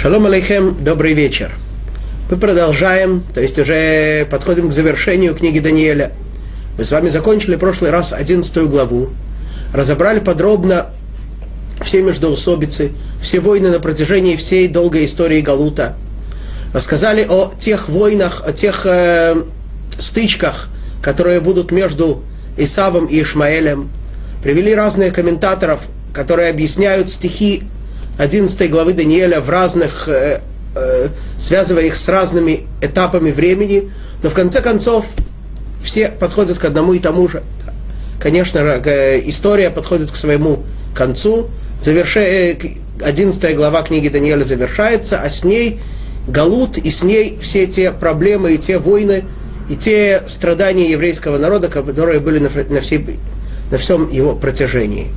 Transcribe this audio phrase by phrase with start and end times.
[0.00, 1.52] Шалом алейхем, добрый вечер.
[2.30, 6.12] Мы продолжаем, то есть уже подходим к завершению книги Даниэля.
[6.78, 9.10] Мы с вами закончили в прошлый раз 11 главу,
[9.74, 10.86] разобрали подробно
[11.82, 15.96] все междоусобицы, все войны на протяжении всей долгой истории Галута.
[16.72, 19.34] Рассказали о тех войнах, о тех э,
[19.98, 20.70] стычках,
[21.02, 22.22] которые будут между
[22.56, 23.90] Исавом и Ишмаэлем.
[24.42, 27.64] Привели разные комментаторов, которые объясняют стихи
[28.20, 30.40] 11 главы Даниэля в разных, э,
[30.74, 33.90] э, связывая их с разными этапами времени,
[34.22, 35.06] но в конце концов
[35.82, 37.42] все подходят к одному и тому же.
[38.20, 41.48] Конечно, история подходит к своему концу,
[41.80, 42.58] завершая,
[43.02, 45.80] 11 э, глава книги Даниэля завершается, а с ней
[46.28, 49.24] Галут, и с ней все те проблемы и те войны,
[49.70, 53.18] и те страдания еврейского народа, которые были на, всей,
[53.70, 55.08] на всем его протяжении.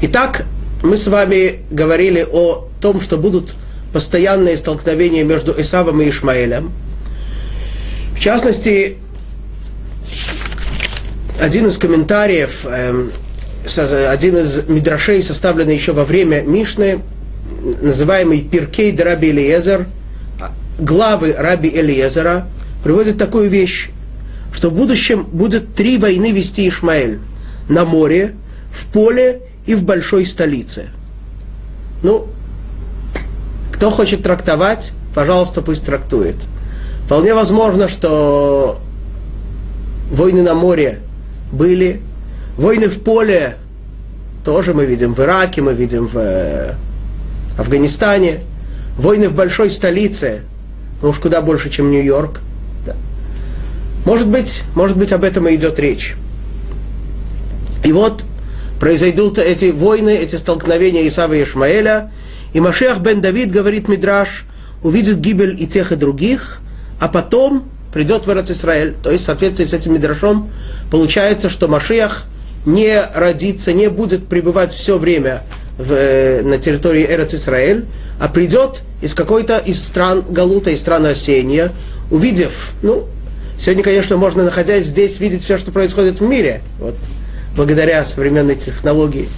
[0.00, 0.46] Итак,
[0.82, 3.54] мы с вами говорили о том, что будут
[3.92, 6.72] постоянные столкновения между Исавом и Ишмаэлем.
[8.16, 8.96] В частности,
[11.38, 13.12] один из комментариев, эм,
[14.08, 17.00] один из мидрашей, составленный еще во время Мишны,
[17.80, 19.86] называемый Пиркей Раби Элиезер,
[20.78, 22.48] главы Раби Элиезера,
[22.82, 23.90] приводит такую вещь,
[24.52, 27.20] что в будущем будет три войны вести Ишмаэль.
[27.68, 28.34] На море,
[28.72, 30.88] в поле и в большой столице.
[32.02, 32.28] Ну,
[33.72, 36.36] кто хочет трактовать, пожалуйста, пусть трактует.
[37.06, 38.80] Вполне возможно, что
[40.10, 41.00] войны на море
[41.52, 42.00] были,
[42.56, 43.56] войны в поле
[44.44, 46.74] тоже мы видим в Ираке, мы видим в э,
[47.58, 48.40] Афганистане,
[48.96, 50.42] войны в большой столице,
[51.00, 52.40] ну уж куда больше, чем Нью-Йорк.
[52.84, 52.94] Да.
[54.04, 56.14] Может быть, может быть, об этом и идет речь.
[57.84, 58.24] И вот
[58.82, 62.10] произойдут эти войны, эти столкновения Исава и Ишмаэля,
[62.52, 64.44] и Машех бен Давид, говорит Мидраш,
[64.82, 66.58] увидит гибель и тех, и других,
[66.98, 68.96] а потом придет в Исраэль.
[69.00, 70.50] То есть в соответствии с этим Мидрашом
[70.90, 72.24] получается, что Машех
[72.66, 75.42] не родится, не будет пребывать все время
[75.78, 77.84] в, э, на территории Эрец Исраэль,
[78.18, 81.70] а придет из какой-то из стран Галута, из стран осения,
[82.10, 83.06] увидев, ну,
[83.60, 86.62] сегодня, конечно, можно, находясь здесь, видеть все, что происходит в мире.
[86.80, 86.96] Вот
[87.54, 89.28] благодаря современной технологии,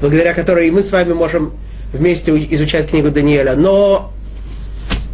[0.00, 1.52] благодаря которой мы с вами можем
[1.92, 3.54] вместе изучать книгу Даниэля.
[3.54, 4.12] Но,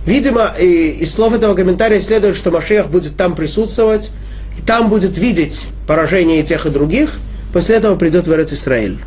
[0.07, 4.11] видимо, из слов этого комментария следует, что Машех будет там присутствовать,
[4.59, 7.19] и там будет видеть поражение тех и других,
[7.53, 8.99] после этого придет в Эрец Израиль.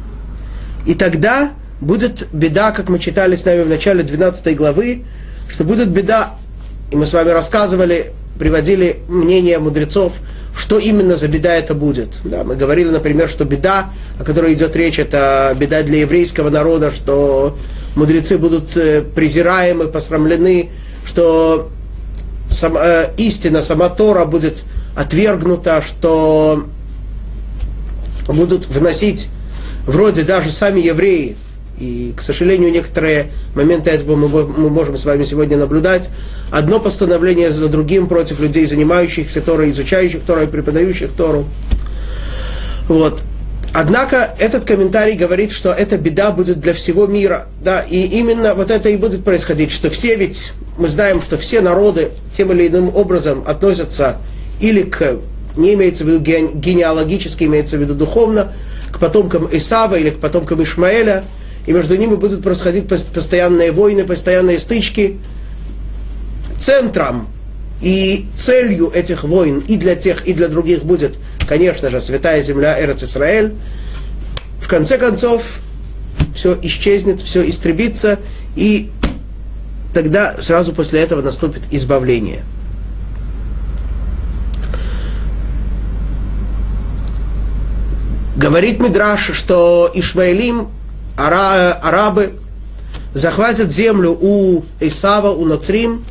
[0.86, 5.04] И тогда будет беда, как мы читали с нами в начале 12 главы,
[5.50, 6.36] что будет беда,
[6.92, 10.20] и мы с вами рассказывали, приводили мнение мудрецов,
[10.58, 12.20] что именно за беда это будет.
[12.24, 16.92] Да, мы говорили, например, что беда, о которой идет речь, это беда для еврейского народа,
[16.92, 17.58] что
[17.96, 20.70] мудрецы будут э, презираемы, посрамлены,
[21.06, 21.70] что
[22.50, 24.64] сам, э, истина, сама Тора будет
[24.96, 26.66] отвергнута, что
[28.28, 29.30] будут вносить
[29.86, 31.38] вроде даже сами евреи
[31.80, 36.10] и, к сожалению, некоторые моменты этого мы, мы можем с вами сегодня наблюдать.
[36.52, 41.46] Одно постановление за другим против людей, занимающихся Торой, изучающих Тору преподающих Тору.
[42.88, 43.24] Вот.
[43.74, 47.48] Однако этот комментарий говорит, что эта беда будет для всего мира.
[47.62, 51.60] Да, и именно вот это и будет происходить, что все ведь, мы знаем, что все
[51.60, 54.18] народы тем или иным образом относятся
[54.62, 55.18] или к,
[55.58, 58.54] не имеется в виду генеалогически, имеется в виду духовно,
[58.94, 61.26] к потомкам Исава или к потомкам Ишмаэля,
[61.66, 65.18] и между ними будут происходить постоянные войны, постоянные стычки.
[66.58, 67.28] Центром
[67.82, 71.18] и целью этих войн и для тех, и для других будет,
[71.48, 73.54] конечно же, святая земля Эрец Исраэль.
[74.60, 75.60] В конце концов,
[76.34, 78.20] все исчезнет, все истребится,
[78.56, 78.92] и
[79.94, 82.44] тогда сразу после этого наступит избавление.
[88.36, 90.70] Говорит Мидраш, что Ишмаэлим ара,
[91.18, 92.34] арабы
[93.14, 96.04] захватят землю у Исава, у Нацрим,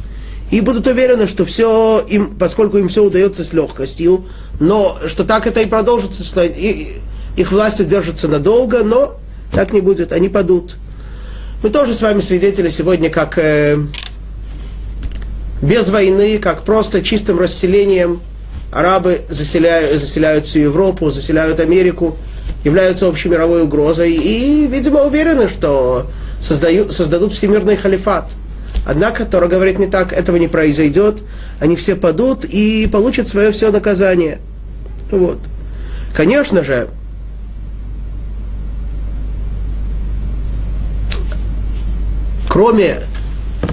[0.51, 4.25] и будут уверены, что все им, поскольку им все удается с легкостью,
[4.61, 6.97] но что так это и продолжится, что и,
[7.37, 9.19] их власть удержится надолго, но
[9.53, 10.77] так не будет, они падут.
[11.63, 13.79] Мы тоже с вами свидетели сегодня, как э,
[15.63, 18.21] без войны, как просто чистым расселением
[18.71, 22.17] арабы заселяют, заселяют всю Европу, заселяют Америку,
[22.65, 26.07] являются общемировой угрозой и, видимо, уверены, что
[26.41, 28.31] создают, создадут всемирный халифат.
[28.87, 31.23] Однако Тора говорит не так, этого не произойдет,
[31.61, 34.39] они все падут и получат свое все наказание.
[35.11, 35.39] Вот.
[36.15, 36.89] Конечно же,
[42.49, 43.01] кроме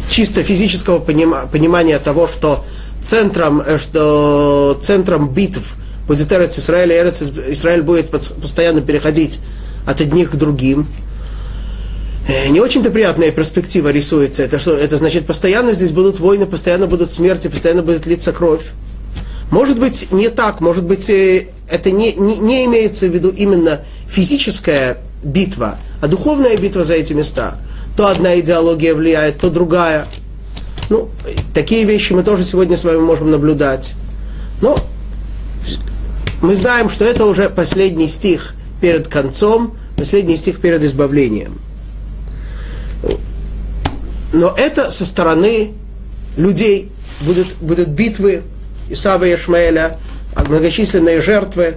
[0.10, 2.66] чисто физического понимания того, что
[3.02, 5.76] центром, э, что центром битв
[6.12, 9.40] будет Эрец Израиль, и Эрец Израиль будет постоянно переходить
[9.88, 10.86] от одних к другим.
[12.28, 14.44] Э, не очень-то приятная перспектива рисуется.
[14.44, 18.72] Это, что, это значит, постоянно здесь будут войны, постоянно будут смерти, постоянно будет литься кровь.
[19.52, 23.80] Может быть, не так, может быть, э, это не, не, не имеется в виду именно
[24.10, 27.56] физическая битва, а духовная битва за эти места.
[27.96, 30.08] То одна идеология влияет, то другая.
[30.90, 31.10] Ну,
[31.54, 33.94] такие вещи мы тоже сегодня с вами можем наблюдать.
[34.62, 34.76] Но
[36.42, 41.60] мы знаем, что это уже последний стих перед концом, последний стих перед избавлением.
[44.34, 45.74] Но это со стороны
[46.38, 46.92] людей.
[47.22, 48.42] Будут, будут битвы
[48.90, 50.00] Исава и Ишмаэля,
[50.36, 51.76] многочисленные жертвы.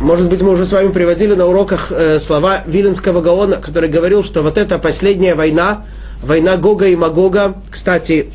[0.00, 4.24] Может быть, мы уже с вами приводили на уроках э, слова Виленского Гаона, который говорил,
[4.24, 5.84] что вот эта последняя война,
[6.22, 8.28] война Гога и Магога, кстати,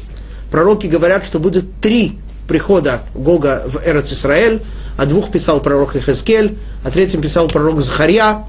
[0.52, 2.19] пророки говорят, что будет три
[2.50, 4.62] прихода Гога в Эрец Исраэль,
[4.98, 8.46] о двух писал пророк Ихескель, о третьем писал пророк Захарья,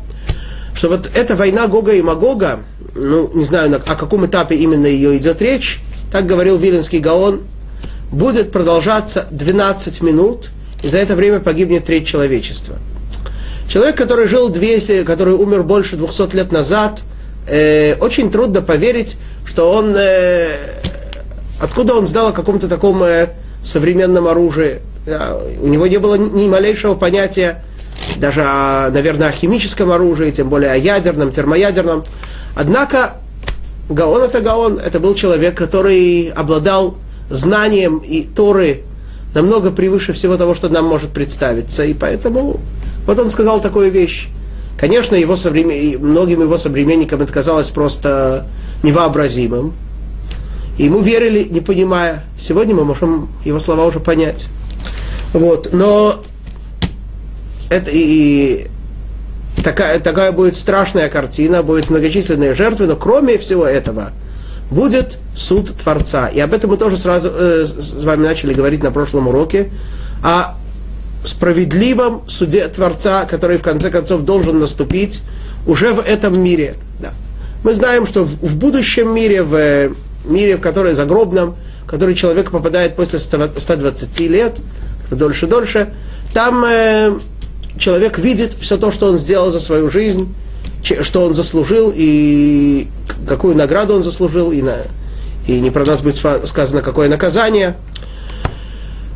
[0.75, 2.61] что вот эта война Гога и Магога,
[2.95, 5.81] ну, не знаю, о каком этапе именно ее идет речь,
[6.11, 7.43] так говорил Виленский Гаон,
[8.11, 10.49] будет продолжаться 12 минут,
[10.83, 12.79] и за это время погибнет треть человечества.
[13.69, 17.03] Человек, который жил 200, который умер больше 200 лет назад,
[17.47, 20.49] э, очень трудно поверить, что он, э,
[21.61, 23.29] откуда он знал о каком-то таком э,
[23.63, 24.81] современном оружии,
[25.61, 27.63] у него не было ни малейшего понятия
[28.17, 32.05] даже, о, наверное, о химическом оружии, тем более о ядерном, термоядерном.
[32.57, 33.15] Однако
[33.89, 36.97] Гаон это Гаон, это был человек, который обладал
[37.29, 38.83] знанием и Торы
[39.35, 41.85] намного превыше всего того, что нам может представиться.
[41.85, 42.61] И поэтому
[43.07, 44.29] вот он сказал такую вещь.
[44.79, 46.01] Конечно, его современ...
[46.05, 48.47] многим его современникам это казалось просто
[48.83, 49.75] невообразимым.
[50.81, 52.25] И ему верили, не понимая.
[52.39, 54.47] Сегодня мы можем его слова уже понять.
[55.35, 55.75] Вот.
[55.75, 56.23] Но
[57.69, 58.67] это и
[59.63, 64.13] такая, такая будет страшная картина, будет многочисленные жертвы, но кроме всего этого
[64.71, 66.29] будет суд Творца.
[66.29, 69.71] И об этом мы тоже сразу э, с вами начали говорить на прошлом уроке.
[70.25, 70.55] О
[71.27, 75.21] справедливом суде Творца, который в конце концов должен наступить
[75.67, 76.77] уже в этом мире.
[77.01, 77.11] Да.
[77.65, 79.91] Мы знаем, что в, в будущем мире, в
[80.25, 84.57] мире, в который загробном, в который человек попадает после 120 лет,
[85.11, 85.93] дольше-дольше,
[86.33, 87.19] там э,
[87.79, 90.35] человек видит все то, что он сделал за свою жизнь,
[90.83, 92.89] что он заслужил и
[93.27, 94.77] какую награду он заслужил, и, на,
[95.47, 97.77] и не про нас будет сказано, какое наказание.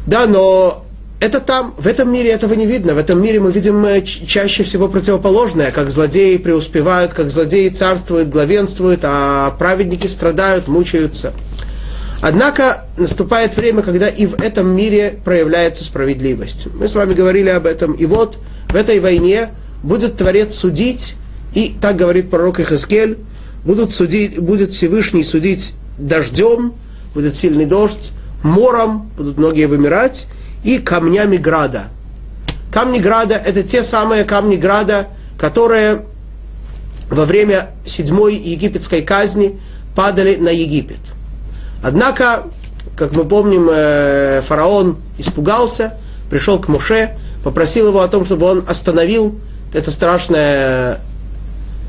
[0.06, 0.83] Да, но
[1.24, 2.94] это там, в этом мире этого не видно.
[2.94, 8.28] В этом мире мы видим э, чаще всего противоположное, как злодеи преуспевают, как злодеи царствуют,
[8.28, 11.32] главенствуют, а праведники страдают, мучаются.
[12.20, 16.68] Однако наступает время, когда и в этом мире проявляется справедливость.
[16.74, 17.92] Мы с вами говорили об этом.
[17.94, 18.38] И вот
[18.68, 19.48] в этой войне
[19.82, 21.16] будет Творец судить,
[21.54, 23.16] и так говорит пророк Ихаскель,
[23.64, 26.74] будут судить, будет Всевышний судить дождем,
[27.14, 30.26] будет сильный дождь, мором, будут многие вымирать,
[30.64, 31.84] и камнями града.
[32.72, 35.06] Камни града– это те самые камни града,
[35.38, 36.02] которые
[37.08, 39.60] во время седьмой египетской казни
[39.94, 40.98] падали на Египет–
[41.84, 42.44] Однако,
[42.96, 45.98] как мы помним, э, фараон испугался,
[46.30, 49.38] пришел к Муше, попросил его о том, чтобы он остановил
[49.74, 51.00] это страшное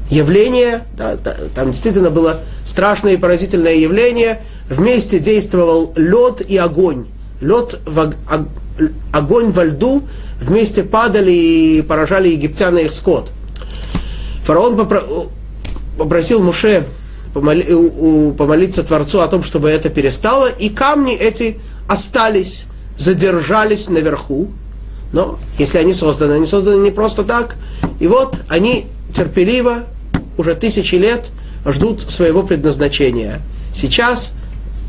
[0.10, 0.82] явление.
[0.98, 1.15] Да,
[1.55, 4.41] там действительно было страшное и поразительное явление.
[4.70, 7.05] Вместе действовал лед и огонь.
[7.39, 8.13] Лед, в,
[9.12, 10.03] огонь во льду
[10.39, 13.32] вместе падали и поражали египтян их скот.
[14.44, 14.88] Фараон
[15.98, 16.86] попросил Муше
[17.34, 22.65] помолиться Творцу о том, чтобы это перестало, и камни эти остались,
[22.98, 24.50] задержались наверху.
[25.12, 27.55] Но если они созданы, они созданы не просто так.
[28.00, 29.84] И вот они терпеливо,
[30.38, 31.29] уже тысячи лет,
[31.65, 33.41] ждут своего предназначения.
[33.74, 34.34] Сейчас,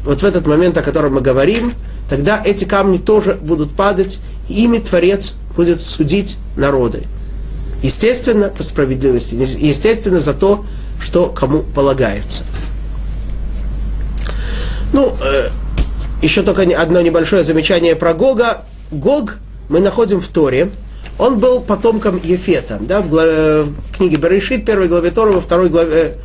[0.04, 1.74] вот в этот момент, о котором мы говорим,
[2.08, 7.04] тогда эти камни тоже будут падать, и ими Творец будет судить народы.
[7.82, 10.64] Естественно, по справедливости, естественно, за то,
[11.00, 12.44] что кому полагается.
[14.92, 15.48] Ну, э,
[16.22, 18.64] еще только одно небольшое замечание про Гога.
[18.90, 19.36] Гог
[19.68, 20.70] мы находим в Торе.
[21.18, 22.78] Он был потомком Ефета.
[22.80, 26.18] Да, в, главе, в книге Берешит, первой главе Тора, во второй, главе,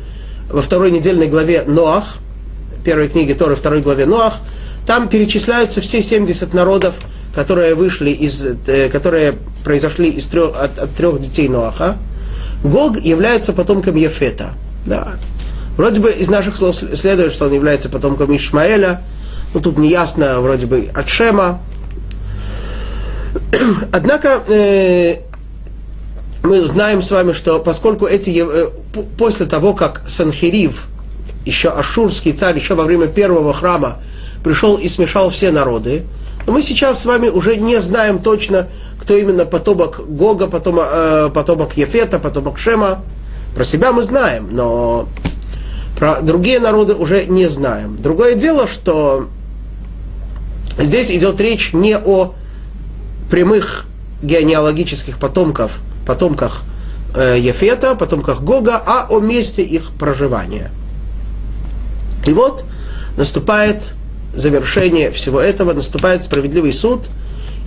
[0.48, 2.18] во второй недельной главе Ноах,
[2.84, 4.40] первой книге Торы, второй главе Ноах,
[4.86, 6.96] там перечисляются все 70 народов,
[7.34, 9.34] которые вышли из, э, которые
[9.64, 11.96] произошли из трех, от, от трех детей Ноаха.
[12.62, 14.50] Гог является потомком Ефета.
[14.86, 15.16] Да.
[15.76, 19.02] Вроде бы из наших слов следует, что он является потомком Ишмаэля,
[19.54, 21.60] но тут неясно, вроде бы, от Шема.
[23.92, 25.16] Однако э,
[26.42, 28.70] мы знаем с вами, что поскольку эти, э,
[29.16, 30.86] после того, как Санхирив,
[31.44, 33.98] еще ашурский царь, еще во время первого храма,
[34.42, 36.04] пришел и смешал все народы,
[36.46, 38.68] но мы сейчас с вами уже не знаем точно,
[39.00, 43.02] кто именно потомок Гога, потомок, э, потомок Ефета, потомок Шема.
[43.54, 45.08] Про себя мы знаем, но
[45.98, 47.96] про другие народы уже не знаем.
[47.96, 49.28] Другое дело, что
[50.78, 52.34] здесь идет речь не о
[53.30, 53.86] прямых
[54.22, 56.62] генеалогических потомков, потомках
[57.14, 60.70] э, Ефета, потомках Гога, а о месте их проживания.
[62.26, 62.64] И вот
[63.16, 63.94] наступает
[64.33, 67.17] завершение всего этого, наступает справедливый суд –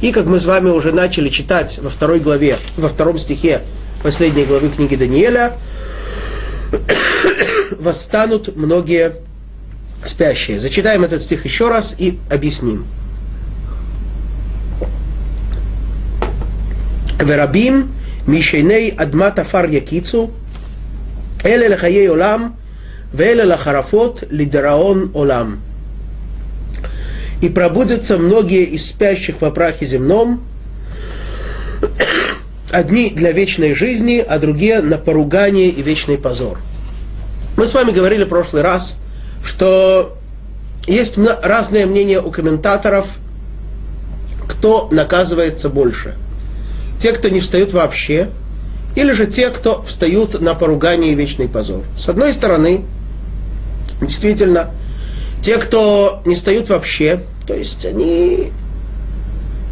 [0.01, 3.61] и как мы с вами уже начали читать во второй главе, во втором стихе
[4.03, 5.57] последней главы книги Даниэля,
[7.79, 9.13] восстанут многие
[10.03, 10.59] спящие.
[10.59, 12.87] Зачитаем этот стих еще раз и объясним.
[17.27, 17.89] ורבים
[18.27, 20.31] משני אדמת עפר יקיצו,
[21.47, 22.51] אלה לחיי עולם
[23.15, 25.57] ואלה לחרפות לדיראון עולם
[27.42, 30.44] и пробудятся многие из спящих во прахе земном,
[32.72, 36.60] одни для вечной жизни, а другие на поругание и вечный позор.
[37.58, 38.98] Мы с вами говорили в прошлый раз,
[39.44, 40.18] что
[40.88, 43.18] есть разные мнения у комментаторов,
[44.48, 46.16] кто наказывается больше.
[47.00, 48.30] Те, кто не встают вообще,
[48.96, 51.84] или же те, кто встают на поругание и вечный позор.
[51.98, 52.82] С одной стороны,
[54.02, 54.72] действительно,
[55.46, 58.52] те, кто не встают вообще, то есть они...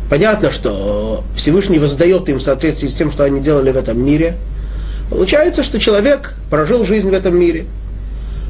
[0.08, 4.38] Понятно, что Всевышний воздает им в соответствии с тем, что они делали в этом мире.
[5.10, 7.66] Получается, что человек прожил жизнь в этом мире.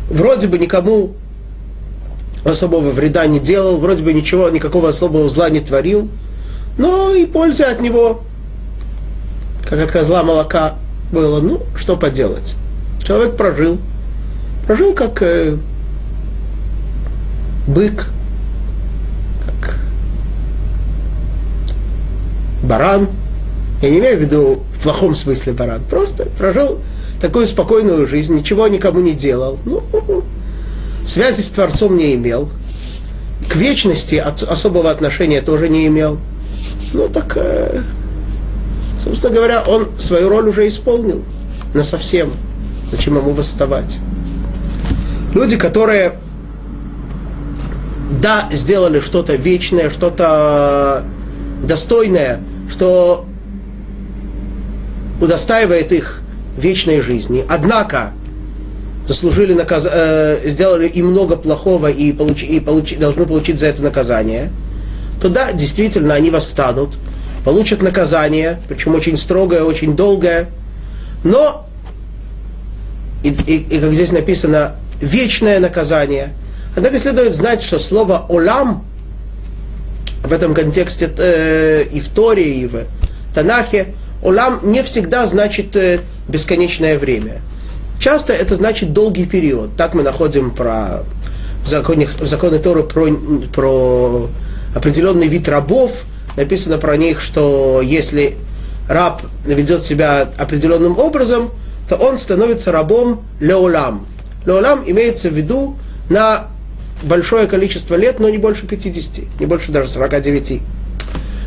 [0.10, 1.14] Вроде бы никому
[2.44, 6.10] особого вреда не делал, вроде бы ничего, никакого особого зла не творил,
[6.78, 8.24] но и пользы от него,
[9.64, 10.76] как от козла молока,
[11.10, 11.40] было.
[11.40, 12.54] Ну, что поделать.
[13.02, 13.78] Человек прожил.
[14.68, 15.24] Прожил как
[17.68, 18.08] бык,
[22.64, 23.08] баран,
[23.82, 26.80] я не имею в виду в плохом смысле баран, просто прожил
[27.22, 29.84] такую спокойную жизнь, ничего никому не делал, ну,
[31.06, 32.50] связи с Творцом не имел,
[33.50, 36.18] к вечности особого отношения тоже не имел.
[36.94, 37.82] Ну так, э,
[39.04, 41.24] собственно говоря, он свою роль уже исполнил
[41.74, 42.32] на совсем.
[42.90, 43.98] Зачем ему восставать?
[45.34, 46.14] Люди, которые
[48.22, 51.04] да, сделали что-то вечное, что-то
[51.64, 53.26] достойное, что
[55.22, 56.22] удостаивает их
[56.58, 57.46] вечной жизни.
[57.50, 58.14] Однако
[59.08, 59.88] заслужили наказ...
[59.92, 62.44] э, сделали и много плохого и, получ...
[62.44, 62.98] и получ...
[62.98, 64.52] должны получить за это наказание,
[65.22, 66.98] то да, действительно, они восстанут,
[67.46, 70.50] получат наказание, причем очень строгое, очень долгое,
[71.24, 71.66] но,
[73.24, 76.34] и, и, и как здесь написано, вечное наказание.
[76.76, 78.84] Однако следует знать, что слово «олам»
[80.24, 82.86] в этом контексте э, и в Торе, и в
[83.34, 87.42] Танахе, Олам не всегда значит э, бесконечное время.
[88.00, 89.76] Часто это значит долгий период.
[89.76, 91.04] Так мы находим про,
[91.64, 93.08] в, законе, в законе Торы про,
[93.54, 94.30] про
[94.74, 96.04] определенный вид рабов.
[96.38, 98.36] Написано про них, что если
[98.88, 101.52] раб ведет себя определенным образом,
[101.90, 104.08] то он становится рабом леолам.
[104.46, 105.76] Леолам имеется в виду
[106.10, 106.48] на
[107.04, 110.62] большое количество лет, но не больше 50, не больше даже 49.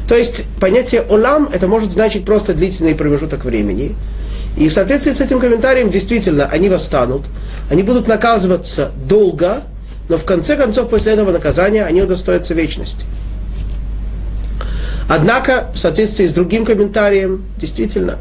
[0.09, 3.95] То есть понятие олам это может значить просто длительный промежуток времени.
[4.57, 7.27] И в соответствии с этим комментарием действительно они восстанут,
[7.71, 9.65] они будут наказываться долго,
[10.09, 13.05] но в конце концов после этого наказания они удостоятся вечности.
[15.09, 18.19] Однако, в соответствии с другим комментарием, действительно,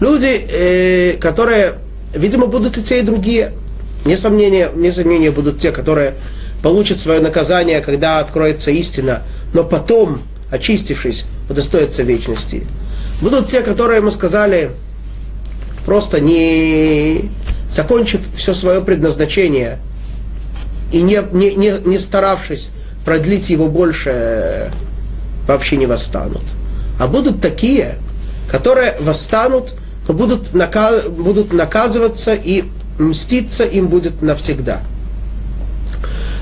[0.00, 1.74] люди, э, которые,
[2.14, 3.52] видимо, будут и те, и другие,
[4.04, 6.14] несомнение, несомнение будут те, которые
[6.64, 12.66] получит свое наказание, когда откроется истина, но потом, очистившись, удостоится вечности.
[13.20, 14.70] Будут те, которые ему сказали,
[15.84, 17.28] просто не
[17.70, 19.78] закончив все свое предназначение
[20.90, 22.70] и не, не, не, не старавшись
[23.04, 24.72] продлить его больше,
[25.46, 26.44] вообще не восстанут.
[26.98, 27.98] А будут такие,
[28.50, 29.74] которые восстанут,
[30.08, 32.64] но будут, наказ, будут наказываться и
[32.98, 34.80] мститься им будет навсегда.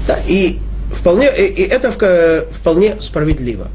[0.07, 0.59] Да, и,
[0.93, 3.69] вполне, и это вполне справедливо.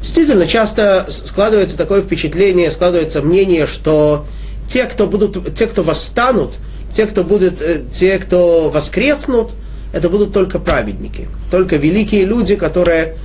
[0.00, 4.24] Действительно, часто складывается такое впечатление, складывается мнение, что
[4.68, 6.54] те, кто, будут, те, кто восстанут,
[6.92, 9.52] те, кто, будет, э, те, кто воскреснут,
[9.92, 13.16] это будут только праведники, только великие люди, которые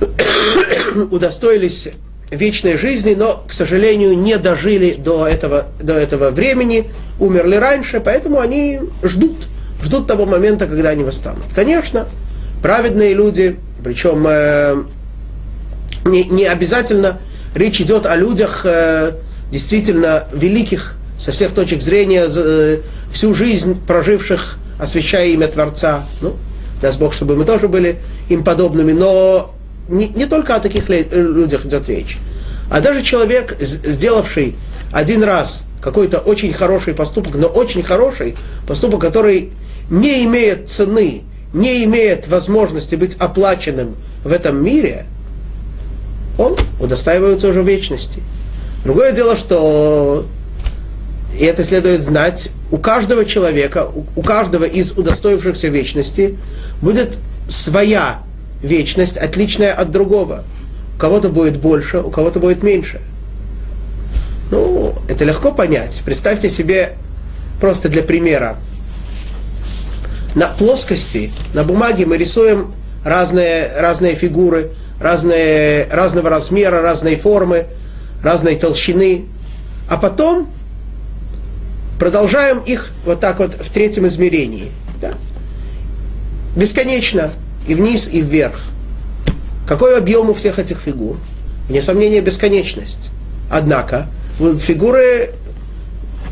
[1.10, 1.90] удостоились
[2.30, 8.40] вечной жизни, но, к сожалению, не дожили до этого, до этого времени, умерли раньше, поэтому
[8.40, 9.36] они ждут,
[9.84, 11.44] ждут того момента, когда они восстанут.
[11.54, 12.08] Конечно,
[12.62, 14.82] праведные люди, причем э,
[16.06, 17.20] не, не обязательно
[17.54, 19.12] речь идет о людях э,
[19.50, 22.78] действительно великих со всех точек зрения, э,
[23.12, 26.02] всю жизнь проживших, освящая имя Творца.
[26.20, 26.36] Ну,
[26.80, 29.54] даст Бог, чтобы мы тоже были им подобными, но
[29.88, 32.18] не, не только о таких людях идет речь,
[32.70, 34.56] а даже человек, сделавший
[34.92, 38.36] один раз какой-то очень хороший поступок, но очень хороший
[38.66, 39.52] поступок, который
[39.90, 41.22] не имеет цены,
[41.52, 45.06] не имеет возможности быть оплаченным в этом мире,
[46.38, 48.20] он удостаивается уже вечности.
[48.84, 50.26] Другое дело, что
[51.38, 56.36] и это следует знать, у каждого человека, у каждого из удостоившихся вечности
[56.80, 58.20] будет своя
[58.62, 60.44] вечность, отличная от другого.
[60.96, 63.00] У кого-то будет больше, у кого-то будет меньше.
[64.50, 66.02] Ну, это легко понять.
[66.04, 66.92] Представьте себе,
[67.60, 68.56] просто для примера,
[70.34, 72.74] на плоскости, на бумаге мы рисуем
[73.04, 77.66] разные, разные фигуры, разные, разного размера, разной формы,
[78.22, 79.26] разной толщины,
[79.88, 80.50] а потом
[81.98, 84.70] продолжаем их вот так вот в третьем измерении.
[85.00, 85.12] Да?
[86.56, 87.30] Бесконечно
[87.66, 88.60] и вниз, и вверх.
[89.68, 91.16] Какой объем у всех этих фигур?
[91.68, 93.10] Вне сомнения, бесконечность.
[93.50, 95.30] Однако, фигуры,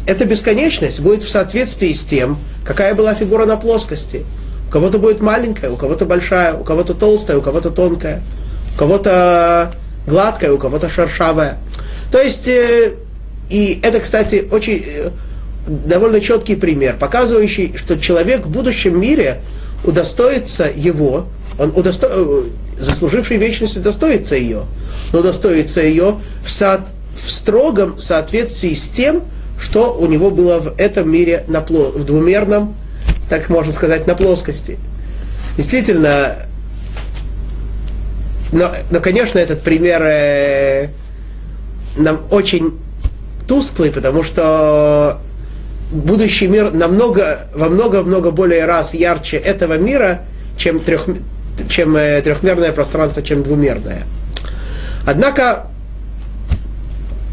[0.06, 4.24] эта бесконечность будет в соответствии с тем, какая была фигура на плоскости.
[4.68, 8.22] У кого-то будет маленькая, у кого-то большая, у кого-то толстая, у кого-то тонкая,
[8.74, 9.74] у кого-то
[10.06, 11.58] гладкая, у кого-то шершавая.
[12.10, 12.92] То есть, э,
[13.48, 15.10] и это, кстати, очень э,
[15.66, 19.40] довольно четкий пример, показывающий, что человек в будущем мире
[19.84, 21.26] удостоится его,
[21.58, 22.08] он удосто...
[22.10, 22.42] Э,
[22.78, 24.64] заслуживший вечность удостоится ее,
[25.12, 26.84] но удостоится ее в, со...
[27.14, 29.22] в строгом соответствии с тем,
[29.62, 31.92] что у него было в этом мире на пло...
[31.92, 32.74] в двумерном,
[33.28, 34.78] так можно сказать, на плоскости.
[35.56, 36.36] Действительно,
[38.50, 40.88] но, но конечно, этот пример э,
[41.96, 42.78] нам очень
[43.46, 45.20] тусклый, потому что
[45.92, 50.22] будущий мир намного, во много-много более раз ярче этого мира,
[50.56, 51.06] чем, трех,
[51.68, 54.02] чем э, трехмерное пространство, чем двумерное.
[55.06, 55.66] Однако,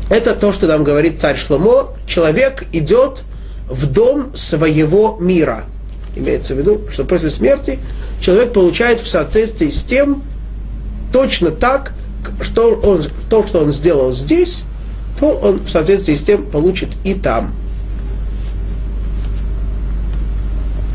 [0.09, 1.93] это то, что нам говорит царь Шломо.
[2.07, 3.23] Человек идет
[3.67, 5.65] в дом своего мира.
[6.15, 7.79] Имеется в виду, что после смерти
[8.19, 10.23] человек получает в соответствии с тем,
[11.13, 11.93] точно так,
[12.41, 14.65] что он, то, что он сделал здесь,
[15.19, 17.53] то он в соответствии с тем получит и там.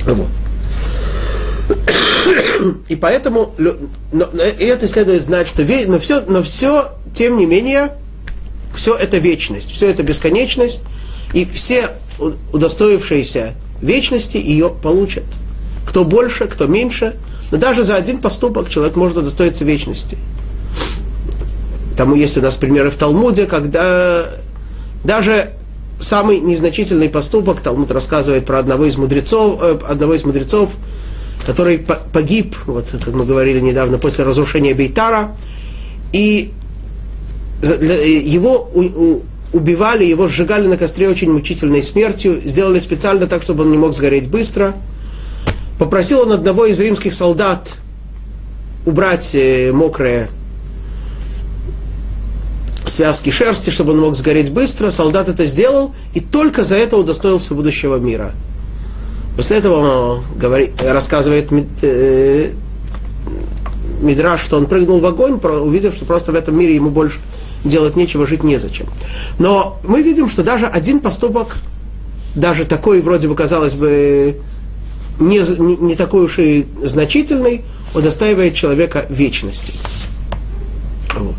[0.04, 0.28] Вот.
[2.88, 7.92] И поэтому, и это следует знать, что но, все, но все, тем не менее,
[8.74, 10.80] все это вечность, все это бесконечность,
[11.32, 11.90] и все
[12.52, 15.24] удостоившиеся вечности ее получат.
[15.86, 17.16] Кто больше, кто меньше,
[17.50, 20.18] но даже за один поступок человек может удостоиться вечности.
[21.96, 24.24] Тому есть у нас примеры в Талмуде, когда
[25.04, 25.50] даже
[26.00, 30.72] самый незначительный поступок, Талмуд рассказывает про одного из мудрецов, э, одного из мудрецов,
[31.44, 35.36] который погиб, вот, как мы говорили недавно, после разрушения Бейтара,
[36.12, 36.52] и
[37.72, 38.70] его
[39.52, 43.94] убивали, его сжигали на костре очень мучительной смертью, сделали специально так, чтобы он не мог
[43.94, 44.74] сгореть быстро.
[45.78, 47.76] Попросил он одного из римских солдат
[48.84, 50.28] убрать э, мокрые
[52.86, 54.90] связки шерсти, чтобы он мог сгореть быстро.
[54.90, 58.32] Солдат это сделал, и только за это удостоился будущего мира.
[59.36, 61.48] После этого он говорит, рассказывает
[61.82, 62.50] э,
[64.00, 67.18] Мидраш, что он прыгнул в огонь, увидев, что просто в этом мире ему больше
[67.64, 68.86] делать нечего, жить незачем.
[69.38, 71.56] Но мы видим, что даже один поступок,
[72.34, 74.40] даже такой, вроде бы, казалось бы,
[75.18, 75.38] не,
[75.82, 77.62] не, такой уж и значительный,
[77.94, 79.72] удостаивает человека вечности.
[81.14, 81.34] Вот.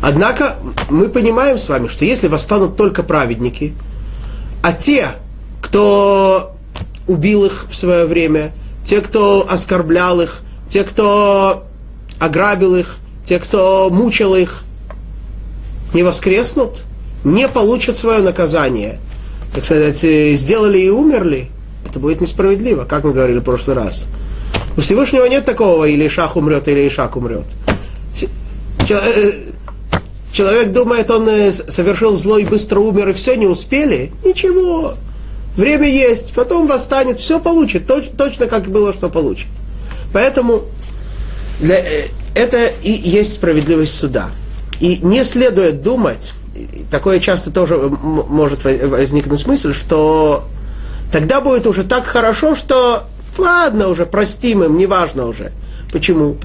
[0.00, 0.56] Однако
[0.90, 3.74] мы понимаем с вами, что если восстанут только праведники,
[4.62, 5.08] а те,
[5.60, 6.56] кто
[7.06, 8.52] убил их в свое время,
[8.84, 11.64] те, кто оскорблял их, те, кто
[12.18, 14.62] ограбил их, те, кто мучил их,
[15.94, 16.82] не воскреснут,
[17.24, 18.98] не получат свое наказание,
[19.54, 21.48] так сказать, сделали и умерли,
[21.88, 24.06] это будет несправедливо, как мы говорили в прошлый раз.
[24.76, 27.44] У Всевышнего нет такого, или Ишах умрет, или Ишак умрет.
[28.88, 29.32] Э,
[30.32, 34.12] человек думает, он э, совершил зло и быстро умер, и все, не успели.
[34.24, 34.94] Ничего.
[35.56, 39.48] Время есть, потом восстанет, все получит, точ, точно как было, что получит.
[40.12, 40.62] Поэтому
[41.60, 44.30] для, э, это и есть справедливость суда.
[44.82, 46.34] И не следует думать,
[46.90, 50.42] такое часто тоже может возникнуть мысль, что
[51.12, 53.04] тогда будет уже так хорошо, что
[53.38, 55.52] ладно уже, простим им, неважно уже.
[55.92, 56.36] Почему?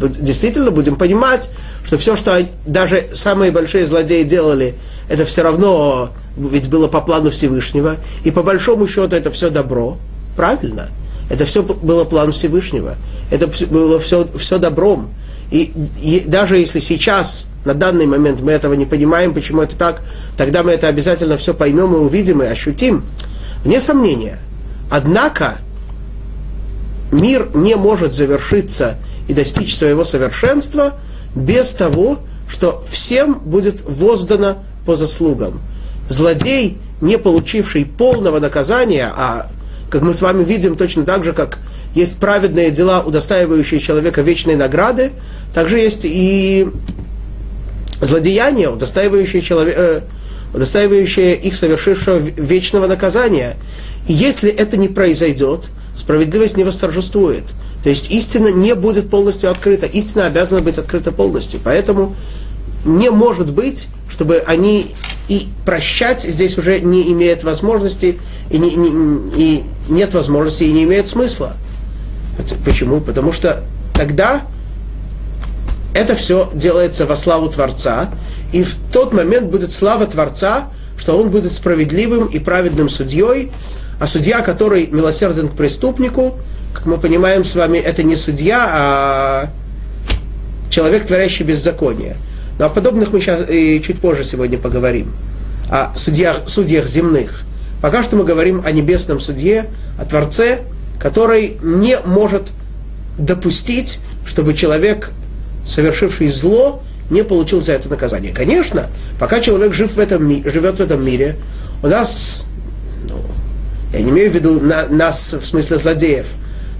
[0.00, 1.50] Действительно будем понимать,
[1.86, 4.74] что все, что даже самые большие злодеи делали,
[5.08, 9.98] это все равно ведь было по плану Всевышнего, и по большому счету это все добро.
[10.36, 10.88] Правильно?
[11.30, 12.96] Это все было план Всевышнего.
[13.30, 15.10] Это было все, все добром.
[15.50, 20.02] И, и даже если сейчас, на данный момент, мы этого не понимаем, почему это так,
[20.36, 23.04] тогда мы это обязательно все поймем и увидим и ощутим.
[23.64, 24.38] Вне сомнения.
[24.90, 25.58] Однако,
[27.10, 30.94] мир не может завершиться и достичь своего совершенства
[31.34, 35.60] без того, что всем будет воздано по заслугам.
[36.08, 39.50] Злодей, не получивший полного наказания, а
[39.90, 41.58] как мы с вами видим, точно так же, как
[41.94, 45.12] есть праведные дела, удостаивающие человека вечной награды,
[45.54, 46.68] также есть и
[48.00, 50.00] злодеяния, удостаивающие, человек, э,
[50.54, 53.56] удостаивающие их совершившего вечного наказания.
[54.06, 57.44] И если это не произойдет, справедливость не восторжествует.
[57.82, 59.86] То есть истина не будет полностью открыта.
[59.86, 61.60] Истина обязана быть открыта полностью.
[61.62, 62.14] Поэтому
[62.84, 64.94] не может быть, чтобы они
[65.28, 68.18] и прощать здесь уже не имеет возможности,
[68.50, 71.54] и, не, не, и нет возможности, и не имеет смысла.
[72.64, 73.00] Почему?
[73.00, 73.64] Потому что
[73.94, 74.42] тогда
[75.94, 78.10] это все делается во славу Творца,
[78.52, 83.52] и в тот момент будет слава Творца, что он будет справедливым и праведным судьей,
[84.00, 86.38] а судья, который милосерден к преступнику,
[86.72, 89.50] как мы понимаем с вами, это не судья, а
[90.70, 92.16] человек, творящий беззаконие.
[92.58, 95.12] Но о подобных мы сейчас и чуть позже сегодня поговорим.
[95.70, 97.42] О судьях, судьях земных.
[97.80, 99.66] Пока что мы говорим о небесном судье,
[99.98, 100.60] о Творце,
[100.98, 102.42] который не может
[103.16, 105.10] допустить, чтобы человек,
[105.64, 108.32] совершивший зло, не получил за это наказание.
[108.32, 111.36] Конечно, пока человек жив в этом, живет в этом мире,
[111.82, 112.46] у нас,
[113.08, 113.22] ну,
[113.92, 116.26] я не имею в виду на, нас в смысле злодеев,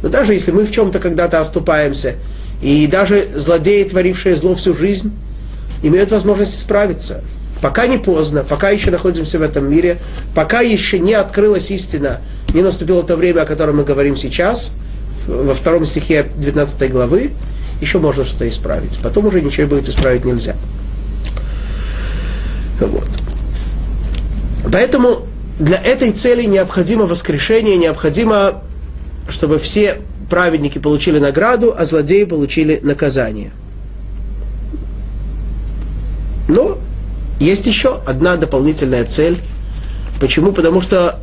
[0.02, 2.14] но даже если мы в чем-то когда-то оступаемся,
[2.60, 5.12] и даже злодеи, творившие зло всю жизнь,
[5.82, 7.22] имеют возможность справиться.
[7.60, 9.98] Пока не поздно, пока еще находимся в этом мире,
[10.34, 12.20] пока еще не открылась истина,
[12.54, 14.72] не наступило то время, о котором мы говорим сейчас,
[15.26, 17.32] во втором стихе 19 главы,
[17.80, 18.98] еще можно что-то исправить.
[19.02, 20.56] Потом уже ничего будет исправить нельзя.
[22.80, 23.08] Вот.
[24.72, 25.26] Поэтому
[25.58, 28.62] для этой цели необходимо воскрешение, необходимо,
[29.28, 29.98] чтобы все
[30.30, 33.50] праведники получили награду, а злодеи получили наказание.
[36.48, 36.78] Но
[37.38, 39.40] есть еще одна дополнительная цель.
[40.20, 40.52] Почему?
[40.52, 41.20] Потому что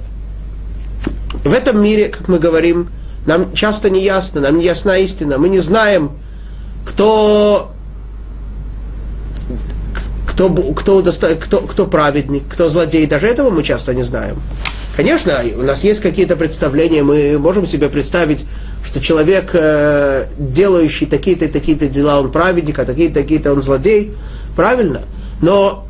[1.43, 2.89] в этом мире, как мы говорим,
[3.25, 5.37] нам часто не ясно, нам не ясна истина.
[5.37, 6.11] Мы не знаем,
[6.85, 7.71] кто,
[10.27, 13.05] кто, кто, кто, кто праведник, кто злодей.
[13.07, 14.41] Даже этого мы часто не знаем.
[14.95, 18.45] Конечно, у нас есть какие-то представления, мы можем себе представить,
[18.85, 24.13] что человек, э, делающий такие-то и такие-то дела, он праведник, а такие-то такие-то он злодей.
[24.55, 25.01] Правильно.
[25.41, 25.87] Но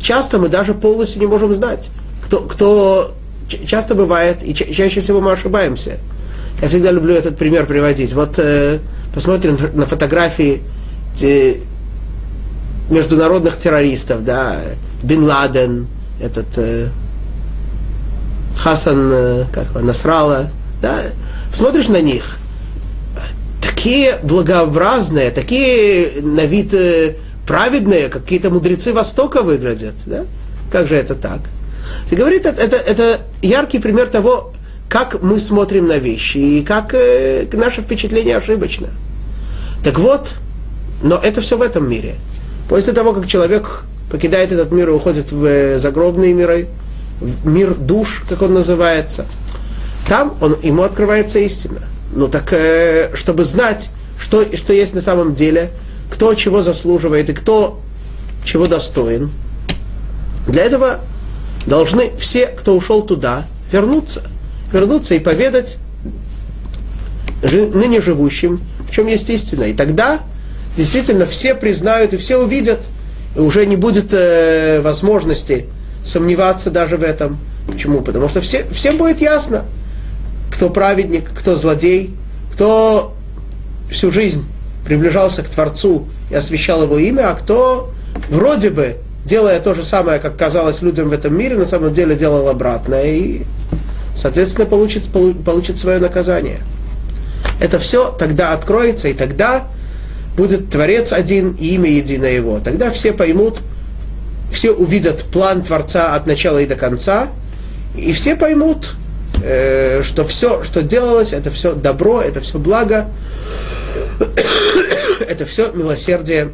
[0.00, 1.90] часто мы даже полностью не можем знать,
[2.24, 3.14] кто, кто
[3.66, 5.98] часто бывает, и ча- чаще всего мы ошибаемся.
[6.60, 8.12] Я всегда люблю этот пример приводить.
[8.12, 8.78] Вот э,
[9.14, 10.62] посмотрим на фотографии
[11.16, 11.58] те,
[12.90, 14.60] международных террористов, да,
[15.02, 15.86] Бин Ладен,
[16.20, 16.88] этот э,
[18.56, 20.98] Хасан, э, как его, Насрала, да,
[21.50, 22.38] посмотришь на них,
[23.60, 29.94] такие благообразные, такие на вид э, праведные, какие-то мудрецы Востока выглядят.
[30.06, 30.24] Да?
[30.70, 31.40] Как же это так?
[32.10, 34.52] И говорит, это, это, это яркий пример того,
[34.88, 38.88] как мы смотрим на вещи и как э, наше впечатление ошибочно.
[39.82, 40.34] Так вот,
[41.02, 42.16] но это все в этом мире.
[42.68, 46.68] После того, как человек покидает этот мир и уходит в э, загробные миры,
[47.20, 49.26] в мир душ, как он называется,
[50.08, 51.80] там он, ему открывается истина.
[52.14, 55.70] Ну так, э, чтобы знать, что, что есть на самом деле,
[56.12, 57.80] кто чего заслуживает и кто
[58.44, 59.30] чего достоин.
[60.46, 61.00] Для этого
[61.66, 64.22] должны все, кто ушел туда, вернуться.
[64.72, 65.78] Вернуться и поведать
[67.42, 69.64] ныне живущим, в чем есть истина.
[69.64, 70.20] И тогда
[70.76, 72.80] действительно все признают и все увидят,
[73.34, 75.64] и уже не будет э, возможности
[76.04, 77.38] сомневаться даже в этом.
[77.66, 78.02] Почему?
[78.02, 79.64] Потому что все, всем будет ясно,
[80.50, 82.14] кто праведник, кто злодей,
[82.52, 83.14] кто
[83.90, 84.44] всю жизнь
[84.84, 87.90] приближался к Творцу и освящал его имя, а кто
[88.30, 92.14] вроде бы делая то же самое, как казалось людям в этом мире, на самом деле
[92.16, 93.42] делал обратное и,
[94.16, 95.04] соответственно, получит,
[95.44, 96.58] получит свое наказание.
[97.60, 99.68] Это все тогда откроется, и тогда
[100.36, 102.58] будет Творец один и имя единое его.
[102.58, 103.60] Тогда все поймут,
[104.50, 107.28] все увидят план Творца от начала и до конца,
[107.94, 108.94] и все поймут,
[109.44, 113.08] э, что все, что делалось, это все добро, это все благо,
[115.28, 116.52] это все милосердие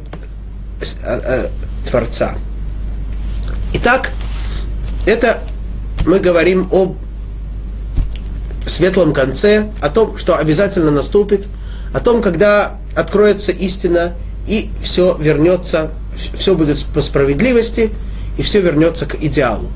[0.81, 1.47] э, э,
[1.89, 2.35] Творца.
[3.73, 4.11] Итак,
[5.05, 5.39] это
[6.05, 6.97] мы говорим об
[8.65, 11.47] светлом конце, о том, что обязательно наступит,
[11.93, 14.13] о том, когда откроется истина
[14.47, 17.91] и все вернется, все будет по справедливости,
[18.37, 19.69] и все вернется к идеалу.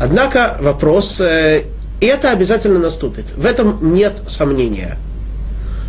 [0.00, 1.64] Однако вопрос, э,
[2.00, 3.32] это обязательно наступит.
[3.36, 4.96] В этом нет сомнения.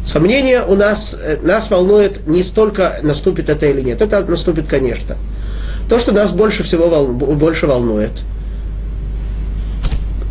[0.10, 4.02] Сомнение у нас, э, нас волнует не столько, наступит это или нет.
[4.02, 5.15] Это наступит, конечно.
[5.88, 8.10] То, что нас больше всего вол, больше волнует,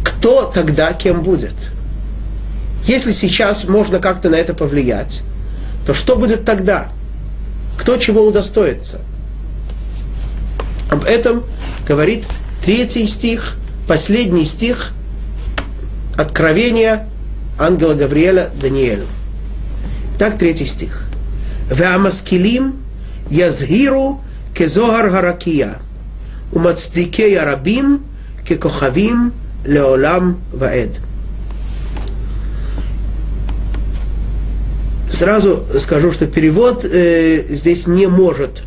[0.02, 1.70] кто тогда кем будет?
[2.88, 5.22] Если сейчас можно как-то на это повлиять,
[5.86, 6.88] то что будет тогда?
[7.78, 8.98] Кто чего удостоится?
[10.90, 11.44] Об этом
[11.86, 12.26] говорит
[12.64, 13.54] третий стих,
[13.86, 14.90] последний стих
[16.16, 17.08] Откровения
[17.60, 19.06] ангела Гавриэля Даниэлю.
[20.18, 21.04] Так, третий стих.
[21.70, 22.74] Веамаскилим
[23.30, 24.20] язгиру
[24.52, 25.78] кезогар гаракия,
[26.52, 28.02] умацдикей арабим
[28.46, 29.32] кекохавим
[29.64, 30.98] леолам ваэд.
[35.08, 38.62] Сразу скажу, что перевод э, здесь не может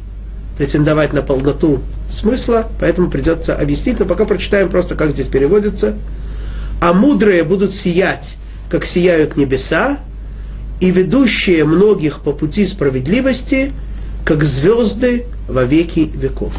[0.57, 5.95] претендовать на полноту смысла, поэтому придется объяснить, но пока прочитаем просто, как здесь переводится.
[6.79, 8.37] А мудрые будут сиять,
[8.69, 9.97] как сияют небеса,
[10.81, 13.71] и ведущие многих по пути справедливости,
[14.25, 16.53] как звезды во веки веков.